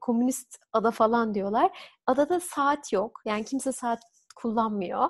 [0.00, 1.78] komünist ada falan diyorlar.
[2.06, 3.20] Adada saat yok.
[3.24, 4.00] Yani kimse saat
[4.36, 5.08] kullanmıyor.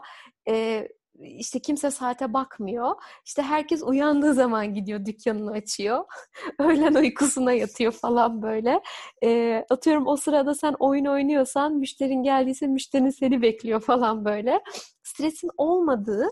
[0.49, 0.89] Ee,
[1.23, 2.95] işte kimse saate bakmıyor.
[3.25, 6.05] İşte herkes uyandığı zaman gidiyor dükkanını açıyor.
[6.59, 8.81] Öğlen uykusuna yatıyor falan böyle.
[9.25, 14.61] E, atıyorum o sırada sen oyun oynuyorsan müşterin geldiyse müşterin seni bekliyor falan böyle.
[15.03, 16.29] Stresin olmadığı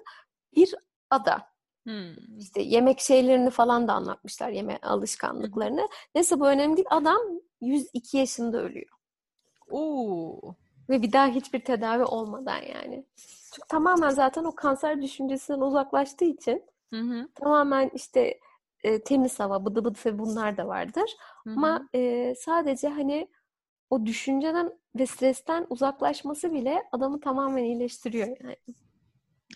[0.57, 0.75] bir
[1.11, 1.57] ada.
[1.85, 2.39] Hmm.
[2.39, 5.89] İşte yemek şeylerini falan da anlatmışlar, yeme alışkanlıklarını.
[6.15, 6.89] Neyse bu önemli değil.
[6.91, 7.19] Adam
[7.61, 8.91] 102 yaşında ölüyor.
[9.71, 10.55] Oo.
[10.89, 13.05] Ve bir daha hiçbir tedavi olmadan yani.
[13.57, 17.29] Çünkü tamamen zaten o kanser düşüncesinden uzaklaştığı için hı hı.
[17.35, 18.41] tamamen işte
[18.85, 21.11] e, temiz hava, bıdı bıdı ve bunlar da vardır.
[21.45, 21.55] Hı hı.
[21.57, 23.29] Ama e, sadece hani
[23.91, 28.57] o düşünceden ve stresten uzaklaşması bile adamı tamamen iyileştiriyor yani.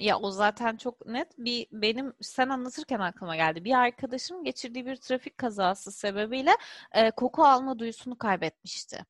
[0.01, 3.65] Ya o zaten çok net bir benim sen anlatırken aklıma geldi.
[3.65, 6.51] Bir arkadaşım geçirdiği bir trafik kazası sebebiyle
[6.93, 9.05] e, koku alma duyusunu kaybetmişti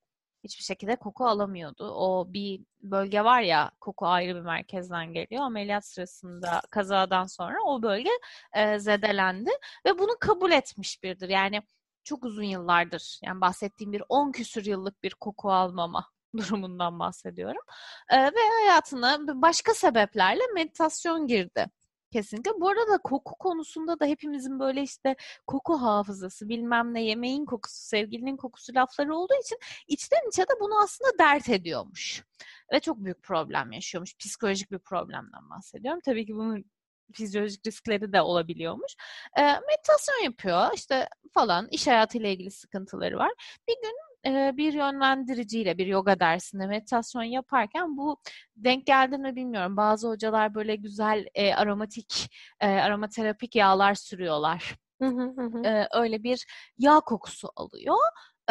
[0.44, 1.90] hiçbir şekilde koku alamıyordu.
[1.90, 5.42] O bir bölge var ya koku ayrı bir merkezden geliyor.
[5.42, 8.10] Ameliyat sırasında kazadan sonra o bölge
[8.54, 9.50] e, zedelendi
[9.86, 11.28] ve bunu kabul etmiş biridir.
[11.28, 11.62] Yani
[12.04, 17.62] çok uzun yıllardır yani bahsettiğim bir 10 küsür yıllık bir koku almama durumundan bahsediyorum.
[18.10, 21.66] E, ve hayatına başka sebeplerle meditasyon girdi.
[22.12, 22.50] Kesinlikle.
[22.60, 28.36] Bu arada koku konusunda da hepimizin böyle işte koku hafızası, bilmem ne, yemeğin kokusu, sevgilinin
[28.36, 32.24] kokusu lafları olduğu için içten içe de bunu aslında dert ediyormuş.
[32.72, 34.16] Ve çok büyük problem yaşıyormuş.
[34.16, 36.00] Psikolojik bir problemden bahsediyorum.
[36.04, 36.64] Tabii ki bunun
[37.12, 38.92] fizyolojik riskleri de olabiliyormuş.
[39.38, 43.32] E, meditasyon yapıyor işte falan iş hayatıyla ilgili sıkıntıları var.
[43.68, 48.16] Bir gün e, bir yönlendiriciyle bir yoga dersinde meditasyon yaparken bu
[48.56, 49.76] denk geldi mi bilmiyorum.
[49.76, 52.30] Bazı hocalar böyle güzel e, aromatik,
[52.60, 54.74] e, aromaterapik yağlar sürüyorlar.
[55.02, 56.46] Hı hı E, öyle bir
[56.78, 57.96] yağ kokusu alıyor.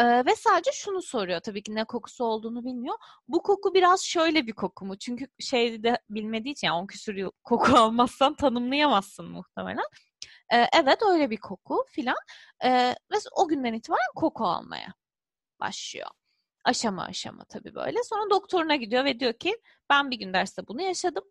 [0.00, 2.94] Ee, ve sadece şunu soruyor tabii ki ne kokusu olduğunu bilmiyor.
[3.28, 4.98] Bu koku biraz şöyle bir koku mu?
[4.98, 9.84] Çünkü şeyde bilmediği için yani 10 küsur yıl koku almazsan tanımlayamazsın muhtemelen.
[10.54, 12.16] Ee, evet öyle bir koku filan.
[12.64, 14.94] Ee, ve o günden itibaren koku almaya
[15.60, 16.08] başlıyor.
[16.64, 18.02] Aşama aşama tabii böyle.
[18.02, 21.24] Sonra doktoruna gidiyor ve diyor ki ben bir gün derste bunu yaşadım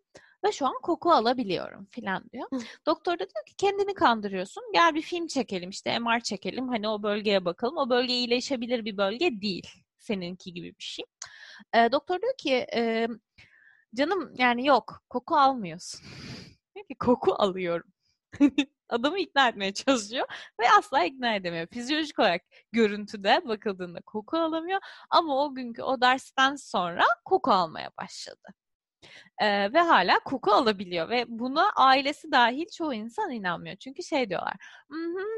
[0.44, 2.48] ve şu an koku alabiliyorum filan diyor.
[2.86, 4.62] Doktor da diyor ki kendini kandırıyorsun.
[4.72, 6.68] Gel bir film çekelim işte MR çekelim.
[6.68, 7.76] Hani o bölgeye bakalım.
[7.76, 9.68] O bölge iyileşebilir bir bölge değil.
[9.98, 11.04] Seninki gibi bir şey.
[11.74, 13.08] E, doktor diyor ki e,
[13.94, 16.00] canım yani yok koku almıyorsun.
[16.74, 17.92] Diyor ki koku alıyorum.
[18.88, 20.26] adamı ikna etmeye çalışıyor
[20.60, 21.66] ve asla ikna edemiyor.
[21.66, 28.54] Fizyolojik olarak görüntüde bakıldığında koku alamıyor ama o günkü o dersten sonra koku almaya başladı.
[29.42, 33.76] Ee, ve hala koku alabiliyor ve buna ailesi dahil çoğu insan inanmıyor.
[33.76, 34.54] Çünkü şey diyorlar,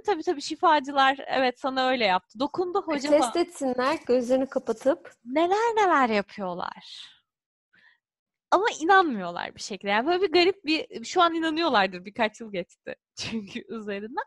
[0.07, 2.39] tabii tabii şifacılar evet sana öyle yaptı.
[2.41, 5.13] Dokundu hoca Test etsinler gözlerini kapatıp.
[5.25, 7.13] Neler neler yapıyorlar
[8.53, 9.91] ama inanmıyorlar bir şekilde.
[9.91, 14.25] Yani böyle bir garip bir, şu an inanıyorlardır birkaç yıl geçti çünkü üzerinden.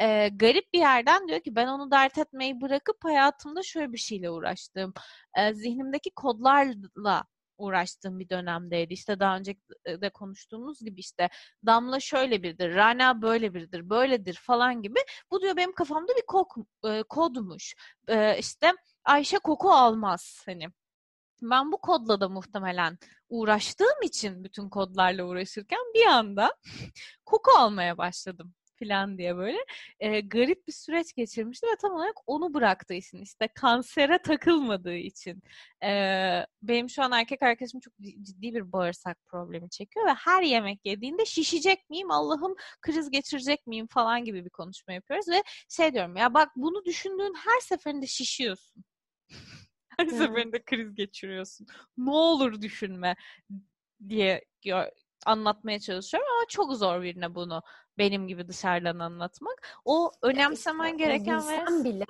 [0.00, 4.30] Ee, garip bir yerden diyor ki ben onu dert etmeyi bırakıp hayatımda şöyle bir şeyle
[4.30, 4.94] uğraştım.
[5.38, 7.24] Ee, zihnimdeki kodlarla
[7.58, 8.94] uğraştığım bir dönemdeydi.
[8.94, 11.28] İşte daha önce de konuştuğumuz gibi işte
[11.66, 14.98] Damla şöyle biridir, Rana böyle biridir, böyledir falan gibi.
[15.30, 17.74] Bu diyor benim kafamda bir kok, e, kodmuş.
[18.08, 18.72] E, işte
[19.04, 20.68] Ayşe koku almaz hani
[21.42, 22.98] ben bu kodla da muhtemelen
[23.28, 26.56] uğraştığım için bütün kodlarla uğraşırken bir anda
[27.26, 29.58] koku almaya başladım falan diye böyle.
[30.00, 35.42] E, garip bir süreç geçirmişti ve tam olarak onu bıraktığı için işte kansere takılmadığı için
[35.84, 35.90] e,
[36.62, 41.24] benim şu an erkek arkadaşım çok ciddi bir bağırsak problemi çekiyor ve her yemek yediğinde
[41.24, 46.34] şişecek miyim Allah'ım kriz geçirecek miyim falan gibi bir konuşma yapıyoruz ve şey diyorum ya
[46.34, 48.84] bak bunu düşündüğün her seferinde şişiyorsun
[49.98, 50.18] her hmm.
[50.18, 51.66] seferinde kriz geçiriyorsun.
[51.96, 53.16] Ne olur düşünme
[54.08, 54.44] diye
[55.26, 57.62] anlatmaya çalışıyorum ama çok zor birine bunu
[57.98, 59.80] benim gibi dışarıdan anlatmak.
[59.84, 61.84] O önemsemen işte, gereken ve...
[61.84, 62.04] bile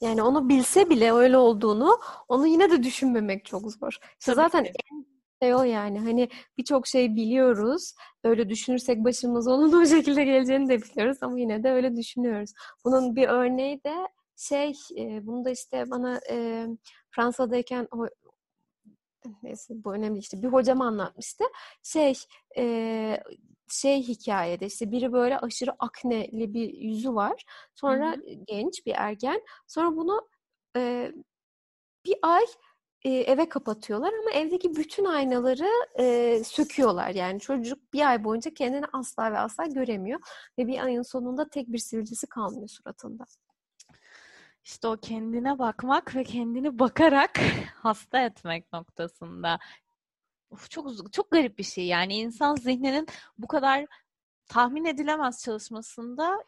[0.00, 3.92] yani onu bilse bile öyle olduğunu onu yine de düşünmemek çok zor.
[4.20, 4.72] İşte Tabii zaten ki.
[4.92, 5.04] en
[5.42, 7.94] şey o yani hani birçok şey biliyoruz.
[8.24, 12.52] Öyle düşünürsek başımız onun o şekilde geleceğini de biliyoruz ama yine de öyle düşünüyoruz.
[12.84, 13.94] Bunun bir örneği de
[14.36, 16.66] şey e, bunu da işte bana e,
[17.10, 18.06] Fransa'dayken o
[19.42, 21.44] neyse bu önemli işte bir hocam anlatmıştı.
[21.82, 22.14] Şey
[22.58, 23.22] e,
[23.68, 27.44] şey hikayede işte biri böyle aşırı akneli bir yüzü var.
[27.74, 28.34] Sonra hı hı.
[28.46, 29.42] genç bir ergen.
[29.66, 30.28] Sonra bunu
[30.76, 31.12] e,
[32.04, 32.44] bir ay
[33.04, 35.68] e, eve kapatıyorlar ama evdeki bütün aynaları
[35.98, 37.10] e, söküyorlar.
[37.10, 40.20] Yani çocuk bir ay boyunca kendini asla ve asla göremiyor
[40.58, 43.24] ve bir ayın sonunda tek bir sivilcesi kalmıyor suratında.
[44.64, 47.40] İşte o kendine bakmak ve kendini bakarak
[47.74, 49.58] hasta etmek noktasında.
[50.50, 51.86] Of, çok çok garip bir şey.
[51.86, 53.06] Yani insan zihninin
[53.38, 53.86] bu kadar
[54.46, 56.44] tahmin edilemez çalışmasında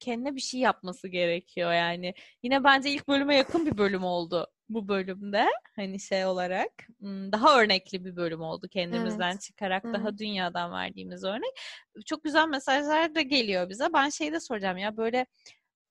[0.00, 2.14] kendine bir şey yapması gerekiyor yani.
[2.42, 5.46] Yine bence ilk bölüme yakın bir bölüm oldu bu bölümde.
[5.76, 9.40] Hani şey olarak daha örnekli bir bölüm oldu kendimizden evet.
[9.40, 9.94] çıkarak evet.
[9.94, 11.60] daha dünyadan verdiğimiz örnek.
[12.06, 13.92] Çok güzel mesajlar da geliyor bize.
[13.92, 15.26] Ben şeyi de soracağım ya böyle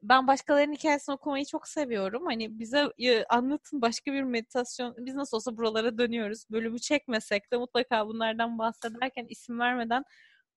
[0.10, 2.26] ben başkalarının hikayesini okumayı çok seviyorum.
[2.26, 2.90] Hani bize
[3.30, 4.96] anlatın başka bir meditasyon.
[4.98, 6.44] Biz nasıl olsa buralara dönüyoruz.
[6.52, 10.04] Bölümü çekmesek de mutlaka bunlardan bahsederken isim vermeden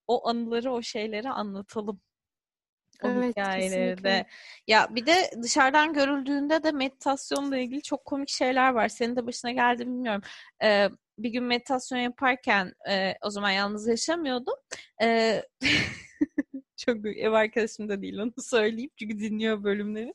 [0.06, 2.00] o anıları, o şeyleri anlatalım.
[3.02, 4.26] O evet, hikayeleri de.
[4.66, 8.88] Ya bir de dışarıdan görüldüğünde de meditasyonla ilgili çok komik şeyler var.
[8.88, 10.22] Senin de başına geldi bilmiyorum.
[10.62, 14.54] Ee, bir gün meditasyon yaparken e, o zaman yalnız yaşamıyordum.
[15.02, 15.42] E,
[16.86, 20.14] çok ev arkadaşım da değil onu söyleyeyim çünkü dinliyor bölümleri.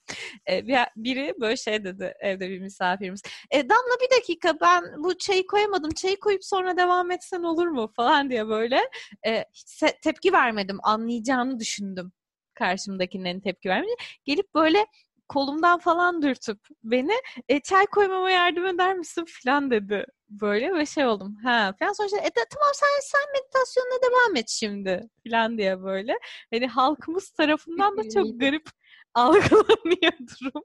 [0.49, 3.21] E, bir, biri böyle şey dedi evde bir misafirimiz.
[3.51, 5.91] E, Damla bir dakika ben bu çayı koyamadım.
[5.91, 8.79] Çayı koyup sonra devam etsen olur mu falan diye böyle.
[9.27, 10.77] E, hiç tepki vermedim.
[10.83, 12.11] Anlayacağını düşündüm
[12.55, 13.95] karşımdakilerin tepki vermedi.
[14.25, 14.85] Gelip böyle
[15.27, 17.13] kolumdan falan dürtüp beni
[17.49, 20.05] e, çay koymama yardım eder misin falan dedi.
[20.29, 21.35] Böyle ve şey oldum.
[21.43, 26.19] Ha falan sonra işte, e, tamam sen sen meditasyonuna devam et şimdi falan diye böyle.
[26.53, 28.69] Hani halkımız tarafından da çok garip
[29.13, 30.63] algılanıyor durum.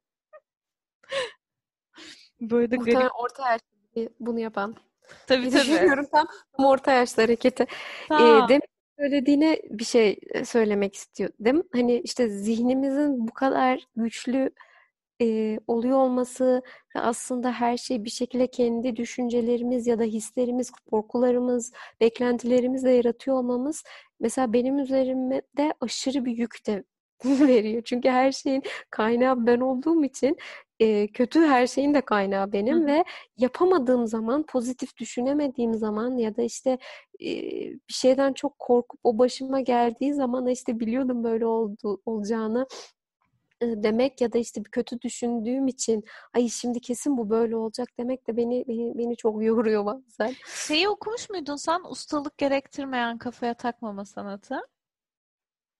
[2.41, 3.21] böyle de Muhtemelen garip.
[3.21, 3.61] orta yaş
[4.21, 4.77] bunu yapan.
[5.27, 5.61] Tabii tabii.
[5.61, 7.67] Düşünüyorum tam, tam orta yaşlı hareketi.
[8.13, 11.63] Ee, demek söylediğine bir şey söylemek istiyorum.
[11.73, 14.51] Hani işte zihnimizin bu kadar güçlü
[15.23, 16.63] e, oluyor olması
[16.97, 23.85] ve aslında her şey bir şekilde kendi düşüncelerimiz ya da hislerimiz, korkularımız, beklentilerimizle yaratıyor olmamız
[24.21, 25.43] mesela benim üzerimde
[25.81, 26.85] aşırı bir yük de
[27.25, 27.83] veriyor.
[27.85, 30.37] Çünkü her şeyin kaynağı ben olduğum için
[30.81, 32.87] e, kötü her şeyin de kaynağı benim Hı.
[32.87, 33.05] ve
[33.37, 36.79] yapamadığım zaman, pozitif düşünemediğim zaman ya da işte
[37.21, 37.29] e,
[37.71, 42.67] bir şeyden çok korkup o başıma geldiği zaman işte biliyordum böyle oldu, olacağını
[43.63, 48.27] demek ya da işte bir kötü düşündüğüm için ay şimdi kesin bu böyle olacak demek
[48.27, 50.35] de beni beni beni çok yoruyor bazen.
[50.67, 54.61] Şeyi okumuş muydun sen ustalık gerektirmeyen kafaya takmama sanatı?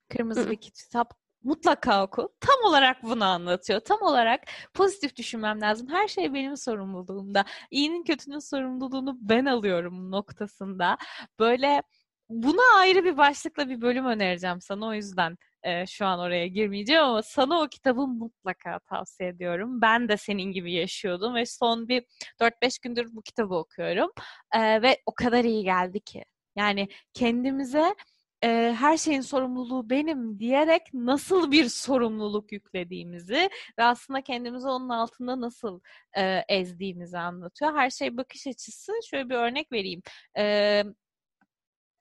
[0.09, 2.33] Kırmızı bir kitap mutlaka oku.
[2.41, 3.81] Tam olarak bunu anlatıyor.
[3.81, 4.41] Tam olarak
[4.75, 5.89] pozitif düşünmem lazım.
[5.89, 7.45] Her şey benim sorumluluğumda.
[7.71, 10.99] İyinin kötünün sorumluluğunu ben alıyorum noktasında.
[11.39, 11.83] Böyle
[12.29, 17.03] buna ayrı bir başlıkla bir bölüm önereceğim sana o yüzden e, şu an oraya girmeyeceğim
[17.03, 19.81] ama sana o kitabı mutlaka tavsiye ediyorum.
[19.81, 22.05] Ben de senin gibi yaşıyordum ve son bir
[22.41, 24.11] 4-5 gündür bu kitabı okuyorum
[24.55, 26.25] e, ve o kadar iyi geldi ki.
[26.57, 27.95] Yani kendimize
[28.45, 35.41] e, her şeyin sorumluluğu benim diyerek nasıl bir sorumluluk yüklediğimizi ve aslında kendimizi onun altında
[35.41, 35.81] nasıl
[36.17, 37.75] e, ezdiğimizi anlatıyor.
[37.75, 38.93] Her şey bakış açısı.
[39.11, 40.03] Şöyle bir örnek vereyim.
[40.39, 40.85] E,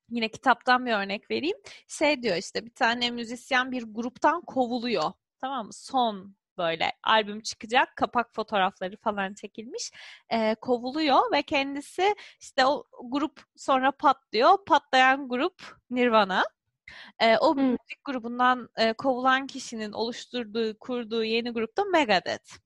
[0.09, 1.57] yine kitaptan bir örnek vereyim.
[1.87, 5.11] Şey diyor işte bir tane müzisyen bir gruptan kovuluyor.
[5.41, 5.73] Tamam mı?
[5.73, 7.95] Son böyle albüm çıkacak.
[7.95, 9.91] Kapak fotoğrafları falan çekilmiş.
[10.29, 14.65] E, kovuluyor ve kendisi işte o grup sonra patlıyor.
[14.65, 16.43] Patlayan grup Nirvana.
[17.19, 17.63] E, o hmm.
[17.63, 22.57] müzik grubundan e, kovulan kişinin oluşturduğu, kurduğu yeni grupta Megadeth.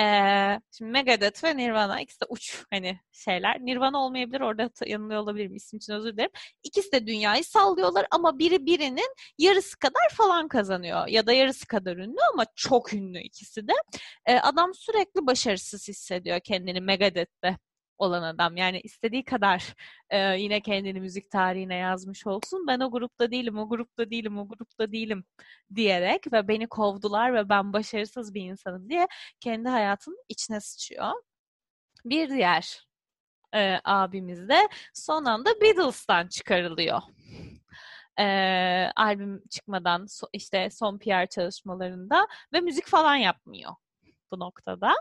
[0.00, 3.60] Ee, şimdi Megadeth ve Nirvana ikisi de uç hani şeyler.
[3.60, 6.30] Nirvana olmayabilir orada yanılıyor olabilirim isim için özür dilerim.
[6.62, 11.06] İkisi de dünyayı sallıyorlar ama biri birinin yarısı kadar falan kazanıyor.
[11.06, 13.72] Ya da yarısı kadar ünlü ama çok ünlü ikisi de.
[14.26, 17.58] Ee, adam sürekli başarısız hissediyor kendini Megadeth'te
[17.98, 18.56] olan adam.
[18.56, 19.74] Yani istediği kadar
[20.10, 22.66] e, yine kendini müzik tarihine yazmış olsun.
[22.66, 25.24] Ben o grupta değilim, o grupta değilim, o grupta değilim
[25.74, 29.08] diyerek ve beni kovdular ve ben başarısız bir insanım diye
[29.40, 31.12] kendi hayatının içine sıçıyor.
[32.04, 32.88] Bir diğer
[33.54, 37.00] e, abimiz de son anda Beatles'tan çıkarılıyor.
[38.18, 38.24] E,
[38.96, 43.72] albüm çıkmadan so, işte son PR çalışmalarında ve müzik falan yapmıyor
[44.30, 44.94] bu noktada.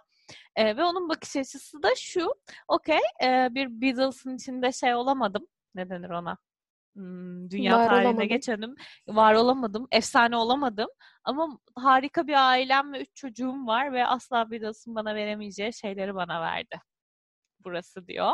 [0.56, 2.34] E, ve onun bakış açısı da şu.
[2.68, 5.48] Okey e, bir Beatles'ın içinde şey olamadım.
[5.76, 6.38] Ne denir ona?
[6.96, 8.28] Hmm, dünya var tarihine olamadım.
[8.28, 8.76] geçenim.
[9.08, 9.88] Var olamadım.
[9.92, 10.90] Efsane olamadım.
[11.24, 16.42] Ama harika bir ailem ve üç çocuğum var ve asla Beatles'ın bana veremeyeceği şeyleri bana
[16.42, 16.82] verdi.
[17.60, 18.34] burası diyor.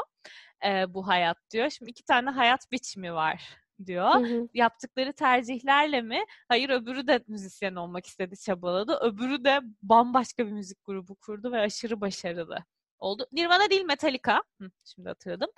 [0.66, 1.70] E, bu hayat diyor.
[1.70, 4.14] Şimdi iki tane hayat biçimi var diyor.
[4.14, 4.48] Hı hı.
[4.54, 6.26] Yaptıkları tercihlerle mi?
[6.48, 9.00] Hayır öbürü de müzisyen olmak istedi, çabaladı.
[9.02, 12.58] Öbürü de bambaşka bir müzik grubu kurdu ve aşırı başarılı
[13.04, 13.28] oldu.
[13.32, 14.44] Nirvana değil Metallica.
[14.62, 15.50] Hı, şimdi hatırladım.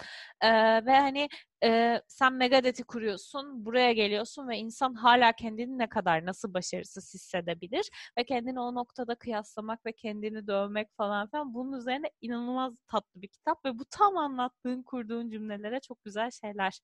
[0.41, 1.30] Ee, ve hani
[1.63, 7.89] e, sen Megadeth'i kuruyorsun, buraya geliyorsun ve insan hala kendini ne kadar nasıl başarısız hissedebilir
[8.17, 13.28] ve kendini o noktada kıyaslamak ve kendini dövmek falan filan bunun üzerine inanılmaz tatlı bir
[13.28, 16.80] kitap ve bu tam anlattığın, kurduğun cümlelere çok güzel şeyler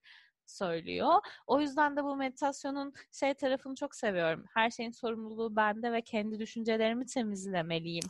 [0.46, 1.14] söylüyor.
[1.48, 4.46] O yüzden de bu meditasyonun şey tarafını çok seviyorum.
[4.54, 8.06] Her şeyin sorumluluğu bende ve kendi düşüncelerimi temizlemeliyim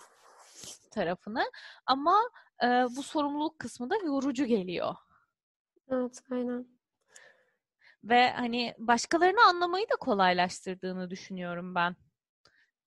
[0.91, 1.43] tarafını.
[1.86, 2.21] Ama
[2.63, 4.95] e, bu sorumluluk kısmı da yorucu geliyor.
[5.89, 6.67] Evet, aynen.
[8.03, 11.95] Ve hani başkalarını anlamayı da kolaylaştırdığını düşünüyorum ben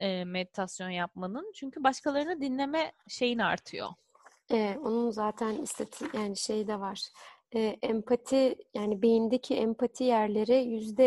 [0.01, 1.53] e, meditasyon yapmanın.
[1.55, 3.89] Çünkü başkalarını dinleme şeyin artıyor.
[4.51, 7.09] E, onun zaten istati yani şey de var.
[7.55, 11.05] E, empati yani beyindeki empati yerleri yüzde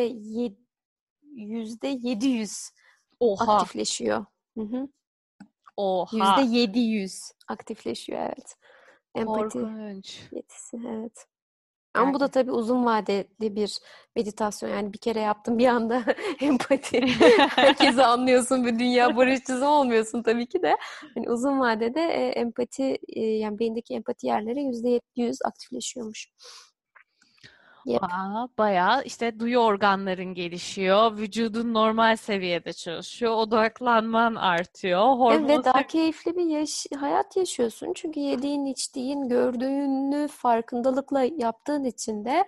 [1.36, 2.70] yüzde yedi yüz
[3.40, 4.26] aktifleşiyor.
[4.58, 4.88] Hı hı.
[5.78, 6.40] Oha.
[6.42, 8.56] Yüzde yedi yüz aktifleşiyor evet.
[9.16, 10.22] Empati Korkunç.
[10.32, 11.28] yetisi evet.
[11.98, 13.80] Ama bu da tabii uzun vadeli bir
[14.16, 14.70] meditasyon.
[14.70, 16.04] Yani bir kere yaptım bir anda
[16.42, 17.02] empati.
[17.56, 20.78] Herkesi anlıyorsun bir dünya barışçısı olmuyorsun tabii ki de.
[21.16, 26.28] Yani uzun vadede e, empati e, yani beyindeki empati yerleri yüzde yüz aktifleşiyormuş.
[27.88, 28.04] Yep.
[28.04, 35.02] Aa, bayağı işte duyu organların gelişiyor, vücudun normal seviyede çalışıyor, odaklanman artıyor.
[35.02, 37.94] Hormon evet, daha keyifli bir yaş hayat yaşıyorsun.
[37.96, 42.46] Çünkü yediğin, içtiğin, gördüğünü farkındalıkla yaptığın için de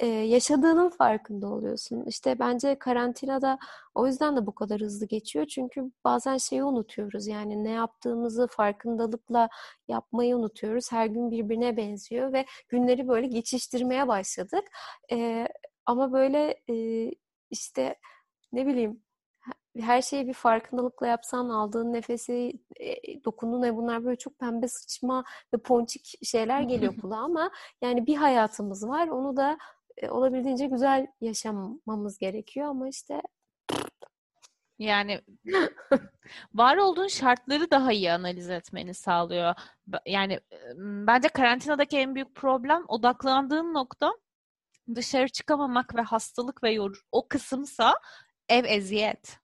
[0.00, 2.04] e, yaşadığının farkında oluyorsun.
[2.06, 3.58] İşte bence karantinada
[3.94, 5.46] o yüzden de bu kadar hızlı geçiyor.
[5.46, 7.26] Çünkü bazen şeyi unutuyoruz.
[7.26, 9.48] Yani ne yaptığımızı farkındalıkla
[9.88, 10.92] yapmayı unutuyoruz.
[10.92, 14.64] Her gün birbirine benziyor ve günleri böyle geçiştirmeye başladık.
[15.12, 15.48] E,
[15.86, 16.74] ama böyle e,
[17.50, 17.96] işte
[18.52, 19.02] ne bileyim
[19.78, 25.24] her şeyi bir farkındalıkla yapsan aldığın nefesi, e, dokunduğun ne bunlar böyle çok pembe sıçma
[25.54, 27.50] ve ponçik şeyler geliyor kulağa ama
[27.82, 29.08] yani bir hayatımız var.
[29.08, 29.58] Onu da e,
[30.08, 33.22] olabildiğince güzel yaşamamız gerekiyor ama işte
[34.80, 35.20] yani
[36.54, 39.54] var olduğun şartları daha iyi analiz etmeni sağlıyor.
[40.06, 40.40] Yani
[40.76, 44.12] bence karantinadaki en büyük problem odaklandığın nokta
[44.94, 47.94] dışarı çıkamamak ve hastalık ve yor o kısımsa
[48.48, 49.38] ev eziyet.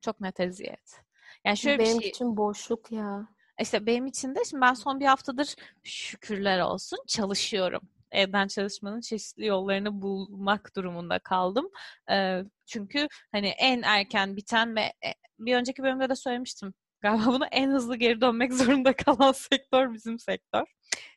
[0.00, 1.00] Çok net eziyet.
[1.44, 2.10] Yani şöyle benim bir şey.
[2.10, 3.28] için boşluk ya.
[3.60, 9.46] İşte benim için de şimdi ben son bir haftadır şükürler olsun çalışıyorum evden çalışmanın çeşitli
[9.46, 11.70] yollarını bulmak durumunda kaldım.
[12.66, 16.74] Çünkü hani en erken biten ve e, bir önceki bölümde de söylemiştim.
[17.00, 20.64] Galiba bunu en hızlı geri dönmek zorunda kalan sektör bizim sektör.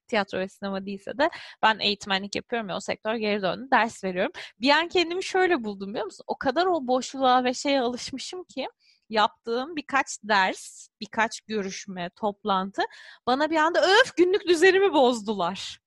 [0.07, 1.29] Tiyatro ve sinema değilse de
[1.61, 3.67] ben eğitmenlik yapıyorum ya o sektör geri döndü.
[3.71, 4.31] Ders veriyorum.
[4.59, 6.23] Bir an kendimi şöyle buldum biliyor musun?
[6.27, 8.67] O kadar o boşluğa ve şeye alışmışım ki
[9.09, 12.81] yaptığım birkaç ders, birkaç görüşme, toplantı
[13.27, 15.79] bana bir anda öf günlük düzenimi bozdular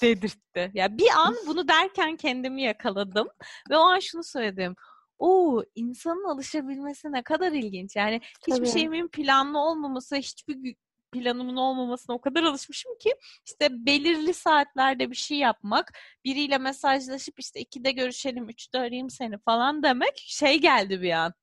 [0.00, 0.58] dedirtti.
[0.58, 3.28] Ya yani bir an bunu derken kendimi yakaladım
[3.70, 4.76] ve o an şunu söyledim.
[5.18, 7.96] Oo, insanın alışabilmesi ne kadar ilginç.
[7.96, 8.72] Yani hiçbir Tabii.
[8.72, 10.76] şeyimin planlı olmaması, hiçbir
[11.12, 13.14] planımın olmamasına o kadar alışmışım ki
[13.46, 19.82] işte belirli saatlerde bir şey yapmak, biriyle mesajlaşıp işte ikide görüşelim, üçte arayayım seni falan
[19.82, 21.34] demek şey geldi bir an.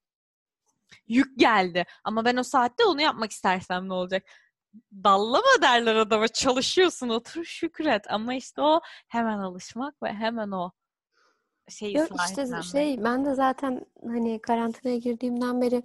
[1.08, 1.84] Yük geldi.
[2.04, 4.22] Ama ben o saatte onu yapmak istersem ne olacak?
[5.04, 6.28] Dallama derler adama.
[6.28, 8.10] Çalışıyorsun otur şükret.
[8.10, 10.70] Ama işte o hemen alışmak ve hemen o
[11.68, 15.82] şeyi Yok işte şey ben de zaten hani karantinaya girdiğimden beri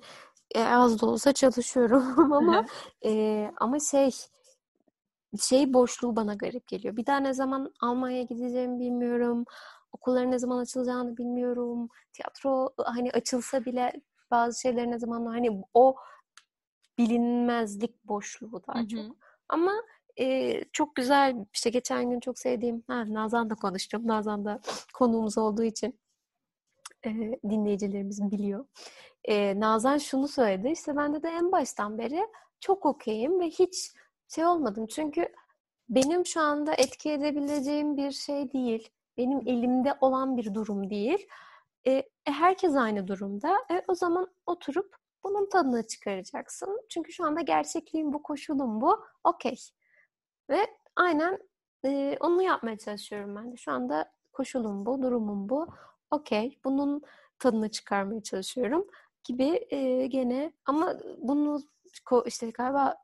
[0.55, 2.65] e, az da olsa çalışıyorum ama
[3.05, 4.11] e, ama şey
[5.41, 6.97] şey boşluğu bana garip geliyor.
[6.97, 9.45] Bir daha ne zaman Almanya'ya gideceğimi bilmiyorum.
[9.91, 11.89] Okulların ne zaman açılacağını bilmiyorum.
[12.13, 13.93] Tiyatro hani açılsa bile
[14.31, 15.95] bazı şeyler ne zaman hani o
[16.97, 18.87] bilinmezlik boşluğu daha Hı-hı.
[18.87, 19.15] çok.
[19.49, 19.73] Ama
[20.19, 24.07] e, çok güzel işte geçen gün çok sevdiğim ha, Nazan da konuştum.
[24.07, 24.59] Nazan da
[24.93, 25.99] konuğumuz olduğu için
[27.05, 27.09] e,
[27.49, 28.65] dinleyicilerimiz biliyor.
[29.23, 32.27] E, Nazan şunu söyledi işte bende de en baştan beri
[32.59, 33.91] çok okeyim ve hiç
[34.27, 34.87] şey olmadım.
[34.87, 35.27] Çünkü
[35.89, 38.89] benim şu anda etki edebileceğim bir şey değil.
[39.17, 41.27] Benim elimde olan bir durum değil.
[41.87, 43.55] E, herkes aynı durumda.
[43.71, 46.81] E, o zaman oturup bunun tadını çıkaracaksın.
[46.89, 49.05] Çünkü şu anda gerçekliğim bu, koşulum bu.
[49.23, 49.57] Okey.
[50.49, 51.39] Ve aynen
[51.85, 53.57] e, onu yapmaya çalışıyorum ben de.
[53.57, 55.67] Şu anda koşulum bu, durumum bu.
[56.11, 56.59] Okey.
[56.63, 57.01] Bunun
[57.39, 58.87] tadını çıkarmaya çalışıyorum
[59.23, 61.61] gibi e, gene ama bunu
[62.25, 62.97] işte galiba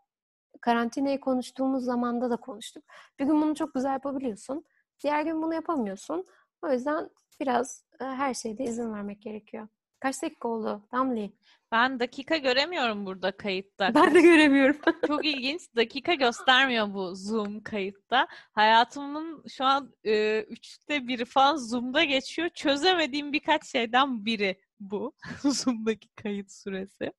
[0.62, 2.84] karantinayı konuştuğumuz zamanda da konuştuk.
[3.20, 4.66] Bir gün bunu çok güzel yapabiliyorsun.
[5.04, 6.26] Diğer gün bunu yapamıyorsun.
[6.62, 7.10] O yüzden
[7.40, 9.68] biraz e, her şeyde izin vermek gerekiyor.
[10.00, 11.34] Kaç dakika oldu Damli?
[11.72, 13.96] Ben dakika göremiyorum burada kayıtta.
[13.96, 14.78] Ben de göremiyorum.
[15.08, 15.62] Çok ilginç.
[15.76, 18.28] Dakika göstermiyor bu Zoom kayıtta.
[18.52, 22.50] Hayatımın şu an e, üçte biri falan Zoom'da geçiyor.
[22.50, 25.14] Çözemediğim birkaç şeyden biri bu.
[25.44, 27.12] Zoom'daki kayıt süresi.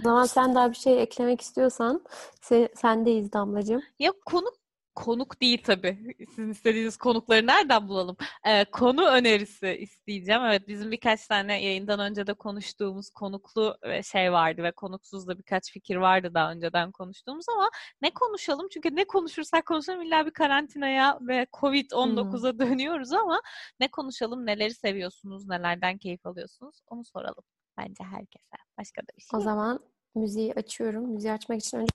[0.00, 2.04] O zaman sen daha bir şey eklemek istiyorsan
[2.42, 3.82] se- sendeyiz Damlacığım.
[3.98, 4.54] Ya konuk
[4.98, 6.16] konuk değil tabii.
[6.28, 8.16] Sizin istediğiniz konukları nereden bulalım?
[8.46, 10.42] Ee, konu önerisi isteyeceğim.
[10.42, 15.38] Evet bizim birkaç tane yayından önce de konuştuğumuz konuklu e, şey vardı ve konuksuz da
[15.38, 17.70] birkaç fikir vardı daha önceden konuştuğumuz ama
[18.02, 18.68] ne konuşalım?
[18.72, 23.40] Çünkü ne konuşursak konuşalım illa bir karantinaya ve Covid-19'a dönüyoruz ama
[23.80, 24.46] ne konuşalım?
[24.46, 25.48] Neleri seviyorsunuz?
[25.48, 26.80] Nelerden keyif alıyorsunuz?
[26.86, 27.44] Onu soralım
[27.78, 28.56] bence herkese.
[28.78, 29.38] Başka da bir şey.
[29.38, 29.80] O zaman
[30.14, 31.10] müziği açıyorum.
[31.10, 31.92] Müziği açmak için önce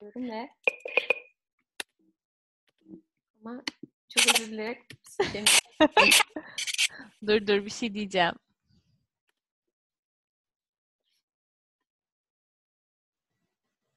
[0.00, 0.48] diyorum ve
[3.44, 3.62] ama
[4.08, 4.82] çok özür dileyerek
[7.26, 8.34] Dur dur bir şey diyeceğim.